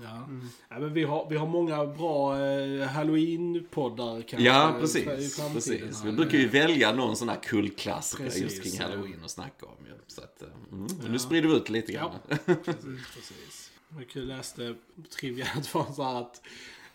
Ja. 0.02 0.28
ja 0.68 0.78
men 0.78 0.92
vi 0.92 1.04
har, 1.04 1.26
vi 1.30 1.36
har 1.36 1.46
många 1.46 1.86
bra 1.86 2.40
eh, 2.40 2.88
Halloween-poddar 2.88 4.22
kanske. 4.22 4.48
Ja, 4.48 4.76
precis. 4.80 5.36
precis. 5.52 6.04
Vi 6.04 6.12
brukar 6.12 6.38
ju 6.38 6.48
välja 6.48 6.92
någon 6.92 7.16
sån 7.16 7.28
här 7.28 7.40
kultklassiker 7.42 8.24
Precis, 8.24 8.42
just 8.42 8.62
kring 8.62 8.72
ja. 8.74 8.82
Halloween 8.82 9.24
och 9.24 9.30
snacka 9.30 9.66
om. 9.66 9.86
ju. 9.86 9.92
Så 10.06 10.20
att, 10.20 10.42
eh, 10.42 10.48
mm. 10.72 10.86
Men 11.02 11.12
Nu 11.12 11.18
sprider 11.18 11.48
vi 11.48 11.54
ut 11.54 11.68
lite 11.68 11.92
grann. 11.92 12.10
Precis, 12.46 12.84
precis. 13.14 13.70
Jag 14.14 14.24
läste 14.24 14.74
trivia 15.20 15.46
att 15.56 15.62
det 15.72 15.74
var 15.74 15.92
så 15.92 16.02
här 16.02 16.14
att 16.14 16.42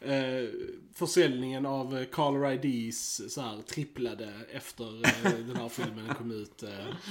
eh, 0.03 0.49
försäljningen 0.93 1.65
av 1.65 1.97
eh, 1.97 2.05
caller 2.05 2.65
IDs 2.65 3.21
så 3.33 3.41
här, 3.41 3.61
tripplade 3.61 4.33
efter 4.51 5.05
eh, 5.05 5.31
den 5.47 5.55
här 5.55 5.69
filmen 5.69 6.15
kom 6.17 6.31
ut. 6.31 6.63
Eh, 6.63 6.69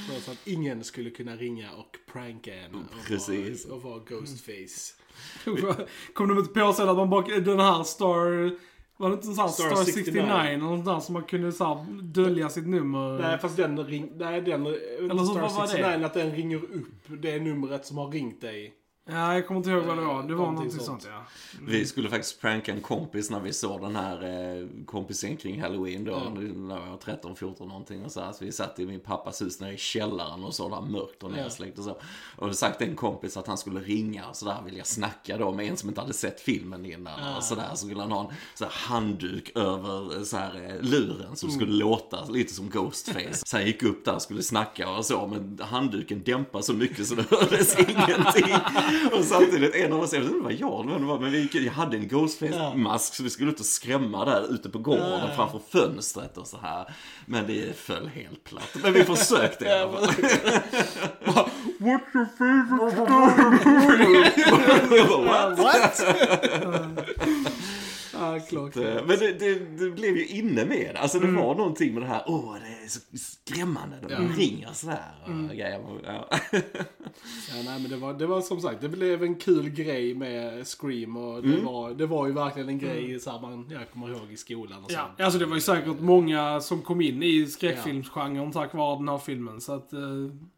för 0.09 0.21
så 0.21 0.31
att 0.31 0.47
ingen 0.47 0.85
skulle 0.85 1.11
kunna 1.11 1.37
ringa 1.37 1.73
och 1.73 1.99
pranka 2.13 2.55
en 2.55 2.75
och, 2.75 3.07
Precis. 3.07 3.67
Vara, 3.67 3.77
och 3.77 3.83
vara 3.83 3.99
Ghostface. 3.99 4.95
Kom 6.15 6.29
de 6.29 6.39
inte 6.39 6.61
på 6.61 6.73
sen 6.73 6.89
att 6.89 6.97
man 6.97 7.11
bara, 7.11 7.41
den 7.41 7.61
här 7.61 7.85
Star... 7.85 8.73
Var 8.97 9.09
det 9.09 9.15
inte 9.15 9.29
en 9.29 9.35
sån 9.35 9.45
här 9.45 9.53
Star 9.53 9.71
Star, 9.71 9.85
69 9.85 10.05
69 10.05 10.23
eller 10.23 10.59
något 10.59 10.85
där 10.85 11.01
som 11.01 11.13
man 11.13 11.23
kunde 11.23 11.53
så 11.53 11.65
här, 11.65 12.03
dölja 12.03 12.49
sitt 12.49 12.67
nummer? 12.67 13.19
Nej 13.19 13.39
fast 13.39 13.57
den 13.57 13.85
ring, 13.87 14.13
nej 14.17 14.41
den, 14.41 14.67
eller 14.67 15.19
så, 15.19 15.27
Star 15.27 15.41
vad 15.41 15.55
var 15.55 15.63
det? 15.63 15.69
69 15.69 16.07
att 16.07 16.15
den 16.15 16.31
ringer 16.31 16.57
upp 16.57 17.23
det 17.23 17.39
numret 17.41 17.87
som 17.87 17.99
har 17.99 18.09
ringt 18.09 18.41
dig. 18.41 18.75
Ja, 19.13 19.35
jag 19.35 19.47
kommer 19.47 19.59
inte 19.59 19.71
ihåg 19.71 19.85
vad 19.85 19.97
det 19.99 20.03
var. 20.05 20.23
Det 20.23 20.35
var 20.35 20.47
Någonting 20.47 20.55
någonting 20.55 20.71
sånt. 20.71 21.03
sånt, 21.03 21.15
ja. 21.15 21.25
Vi 21.69 21.87
skulle 21.87 22.09
faktiskt 22.09 22.41
pranka 22.41 22.73
en 22.73 22.81
kompis 22.81 23.31
när 23.31 23.41
vi 23.41 23.53
såg 23.53 23.81
den 23.81 23.97
här 23.97 24.23
eh, 24.61 24.67
kompisen 24.87 25.37
kring 25.37 25.63
halloween 25.63 26.05
då. 26.05 26.13
När 26.55 26.81
jag 26.81 26.87
var 26.91 26.97
13, 26.97 27.37
14 27.37 27.69
någonting 27.69 28.05
och 28.05 28.13
så 28.13 28.21
här. 28.21 28.33
Så 28.33 28.45
vi 28.45 28.53
satt 28.53 28.79
i 28.79 28.87
min 28.87 29.01
pappas 29.01 29.43
hus 29.43 29.61
nere 29.61 29.73
i 29.73 29.77
källaren 29.79 30.45
och 30.45 30.55
så 30.55 30.69
där 30.69 30.81
mörkt 30.81 31.23
och 31.23 31.31
nedsläckt 31.33 31.79
och 31.79 31.85
så. 31.85 31.99
Och 32.37 32.51
vi 32.51 32.55
sagt 32.55 32.83
en 32.83 32.97
kompis 32.97 33.37
att 33.37 33.47
han 33.47 33.59
skulle 33.59 33.81
ringa 33.81 34.29
och 34.29 34.37
sådär 34.37 34.57
vilja 34.65 34.85
snacka 34.85 35.37
då 35.37 35.53
med 35.53 35.67
en 35.67 35.77
som 35.77 35.89
inte 35.89 36.01
hade 36.01 36.13
sett 36.13 36.41
filmen 36.41 36.87
innan 36.87 37.37
och 37.37 37.43
sådär. 37.45 37.71
Så 37.75 37.87
ville 37.87 38.01
han 38.01 38.13
ha 38.13 38.21
en 38.21 38.37
så 38.55 38.65
här 38.65 38.73
handduk 38.73 39.53
över 39.57 40.17
eh, 40.17 40.23
så 40.23 40.37
här 40.37 40.55
eh, 40.69 40.83
luren 40.91 41.37
så 41.37 41.47
det 41.47 41.53
skulle 41.53 41.73
låta 41.73 42.25
lite 42.25 42.55
som 42.55 42.71
Ghostface. 42.71 43.43
Så 43.47 43.57
han 43.57 43.67
gick 43.67 43.83
upp 43.83 44.05
där 44.05 44.15
och 44.15 44.23
skulle 44.23 44.43
snacka 44.43 44.91
och 44.91 45.05
så 45.07 45.27
men 45.27 45.59
handduken 45.63 46.23
dämpade 46.25 46.65
så 46.65 46.73
mycket 46.73 47.07
så 47.07 47.15
det 47.15 47.31
hördes 47.31 47.79
ingenting. 47.79 48.55
Och 49.13 49.25
samtidigt, 49.25 49.75
en 49.75 49.93
av 49.93 50.01
oss, 50.01 50.13
jag 50.13 50.21
vet 50.21 50.31
inte 50.31 50.45
vad 50.45 50.53
jag 50.53 50.87
det 51.01 51.07
var, 51.07 51.19
men 51.19 51.33
vi 51.33 51.49
jag 51.53 51.73
hade 51.73 51.97
en 51.97 52.09
Ghostface-mask 52.09 53.15
så 53.15 53.23
vi 53.23 53.31
skulle 53.31 53.51
ut 53.51 53.61
och 53.61 53.67
skrämma 53.67 54.25
där 54.25 54.55
ute 54.55 54.69
på 54.71 54.79
gården 54.79 55.37
framför 55.37 55.61
fönstret 55.71 56.39
och 56.39 56.47
så 56.47 56.59
här. 56.63 56.95
Men 57.27 57.47
det 57.47 57.77
föll 57.77 58.09
helt 58.09 58.45
platt. 58.45 58.77
Men 58.83 58.93
vi 58.93 59.05
försökte 59.05 59.65
i 59.65 59.69
alla 59.69 59.93
fall. 59.93 60.07
What's 61.79 62.15
your 62.15 62.27
favorite 62.39 62.97
story? 63.59 64.33
What? 65.57 66.03
ah, 68.23 68.41
klart. 68.41 68.77
Eh, 68.77 68.83
Men 68.83 69.19
det, 69.19 69.33
det, 69.39 69.55
det 69.55 69.91
blev 69.91 70.17
ju 70.17 70.27
inne 70.27 70.65
med 70.65 70.91
det. 70.95 70.99
Alltså 71.01 71.19
det 71.19 71.27
var 71.27 71.55
någonting 71.55 71.95
med 71.95 72.03
det 72.03 72.07
här, 72.09 72.23
åh 72.27 72.55
det 72.63 72.85
är 72.85 72.89
så 72.89 73.01
skrämmande. 73.15 73.97
De 74.09 74.29
ringer 74.33 74.73
sådär 74.73 75.15
och 75.25 75.49
grejer. 75.57 75.81
Ja. 76.05 76.29
Ja, 77.49 77.63
nej, 77.65 77.81
men 77.81 77.91
det 77.91 77.97
var, 77.97 78.15
det 78.15 78.27
var 78.27 78.41
som 78.41 78.61
sagt, 78.61 78.81
det 78.81 78.89
blev 78.89 79.23
en 79.23 79.35
kul 79.35 79.69
grej 79.71 80.15
med 80.15 80.67
Scream 80.67 81.17
och 81.17 81.43
det, 81.43 81.61
var, 81.61 81.91
det 81.95 82.07
var 82.07 82.27
ju 82.27 82.33
verkligen 82.33 82.69
en 82.69 82.79
grej 82.79 83.21
så 83.21 83.31
här, 83.31 83.41
man, 83.41 83.69
jag 83.71 83.91
kommer 83.93 84.09
ihåg 84.09 84.33
i 84.33 84.37
skolan 84.37 84.85
och 84.85 84.93
Ja, 84.93 84.99
sånt. 85.07 85.21
alltså 85.21 85.39
det 85.39 85.47
var 85.47 85.55
ju 85.55 85.61
säkert 85.61 86.01
många 86.01 86.61
som 86.61 86.83
kom 86.83 87.01
in 87.01 87.23
i 87.23 87.47
skräckfilmsgenren 87.47 88.53
tack 88.53 88.75
vare 88.75 88.97
den 88.99 89.09
här 89.09 89.19
filmen. 89.19 89.61
Så 89.61 89.73
att 89.73 89.93
eh, 89.93 90.01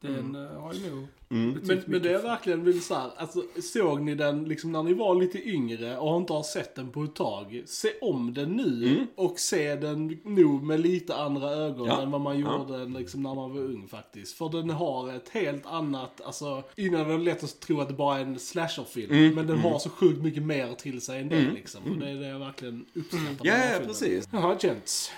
den 0.01 0.15
Mm. 0.19 0.35
eh, 0.47 0.61
har 0.61 0.73
ju 0.75 0.91
nog 0.91 1.07
Men, 1.29 1.83
men 1.87 2.03
det 2.03 2.13
är 2.13 2.23
verkligen 2.23 2.65
vill 2.65 2.83
så 2.83 2.95
här, 2.95 3.11
alltså, 3.17 3.43
såg 3.63 4.01
ni 4.01 4.15
den 4.15 4.45
liksom 4.45 4.73
när 4.73 4.83
ni 4.83 4.95
var 4.95 5.15
lite 5.15 5.49
yngre 5.49 5.99
och 5.99 6.17
inte 6.17 6.33
har 6.33 6.43
sett 6.43 6.75
den 6.75 6.91
på 6.91 7.03
ett 7.05 7.15
tag? 7.15 7.63
Se 7.67 7.89
om 8.01 8.35
den 8.35 8.53
nu 8.53 9.07
och 9.17 9.39
se 9.39 9.75
den 9.75 10.21
nog 10.25 10.63
med 10.63 10.81
lite 10.81 11.17
andra 11.17 11.51
ögon 11.51 11.87
Ja. 11.87 12.03
än 12.03 12.11
vad 12.11 12.21
man 12.21 12.41
Ja. 12.41 12.59
gjorde 12.59 12.79
den 12.79 12.93
liksom 12.93 13.23
när 13.23 13.35
man 13.35 13.53
var 13.55 13.61
ung 13.61 13.89
faktiskt. 13.89 14.37
För 14.39 14.49
den 14.49 14.71
har 14.71 15.13
ett 15.13 15.29
helt 15.29 15.67
annat, 15.67 16.21
alltså 16.21 16.63
innan 16.77 17.07
var 17.09 17.19
det 17.19 17.25
lätt 17.25 17.45
att 17.45 17.61
tro 17.61 17.81
att 17.81 17.89
det 17.89 17.95
bara 17.95 18.19
är 18.19 18.23
en 18.23 18.39
slasherfilm. 18.39 19.35
Men 19.35 19.47
den 19.47 19.59
har 19.59 19.79
så 19.79 19.89
sjukt 19.91 20.23
mycket 20.23 20.43
mer 20.43 20.75
till 20.75 21.01
sig 21.01 21.21
än 21.21 21.29
det 21.29 21.41
liksom. 21.55 21.81
Och 21.91 21.97
det 21.99 22.11
är 22.11 22.15
det 22.15 22.27
jag 22.29 22.39
verkligen 22.39 22.87
uppskattar 22.95 23.25
med 23.25 23.37
Ja, 23.43 23.53
den 23.53 23.61
här 23.61 23.67
ja, 23.67 23.73
filmen. 23.73 23.89
precis. 23.89 24.29
Jaha, 24.33 24.57
gents. 24.61 25.11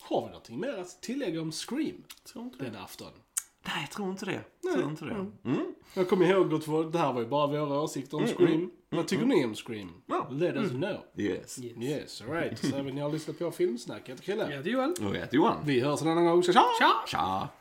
Har 0.00 0.20
vi 0.20 0.26
någonting 0.26 0.60
mer 0.60 0.72
att 0.78 1.00
tillägga 1.02 1.40
om 1.40 1.52
Scream 1.52 1.96
Tror 2.32 2.44
inte 2.44 2.58
det. 2.58 2.64
den 2.64 2.76
afton? 2.76 3.08
Nej, 3.66 3.74
jag 3.80 3.90
tror 3.90 4.10
inte 4.10 4.24
det. 4.26 4.40
Jag 4.62 4.72
tror 4.74 4.88
inte 4.90 5.04
det. 5.04 5.10
Mm. 5.50 5.74
Jag 5.94 6.08
kommer 6.08 6.26
ihåg 6.26 6.54
att 6.54 6.68
vår- 6.68 6.84
det 6.84 6.98
här 6.98 7.12
var 7.12 7.20
ju 7.20 7.26
bara 7.26 7.46
våra 7.46 7.80
åsikter 7.80 8.16
om 8.16 8.26
Scream. 8.26 8.70
Vad 8.90 9.08
tycker 9.08 9.26
ni 9.26 9.44
om 9.44 9.54
Scream? 9.54 9.88
Ja. 10.06 10.28
Let 10.30 10.54
us 10.56 10.70
know. 10.70 10.96
Yes. 11.16 11.58
Yes, 11.58 12.22
alright. 12.22 12.58
Så 12.58 12.76
även 12.76 12.94
ni 12.94 13.00
har 13.00 13.10
lyssnat 13.12 13.38
på 13.38 13.50
Filmsnack. 13.50 14.00
Jag 14.04 14.10
heter 14.12 14.24
Chrille. 14.24 14.54
Ja, 14.54 14.62
det 14.62 14.68
är 14.70 14.72
Joel. 14.72 14.90
Och 14.90 15.14
jag 15.16 15.20
heter 15.20 15.36
Johan. 15.36 15.56
Vi 15.64 15.80
hörs 15.80 16.02
en 16.02 16.08
annan 16.08 16.24
gång. 16.26 16.42
Tja! 16.42 16.52
Tja! 16.52 16.90
Tja! 17.06 17.48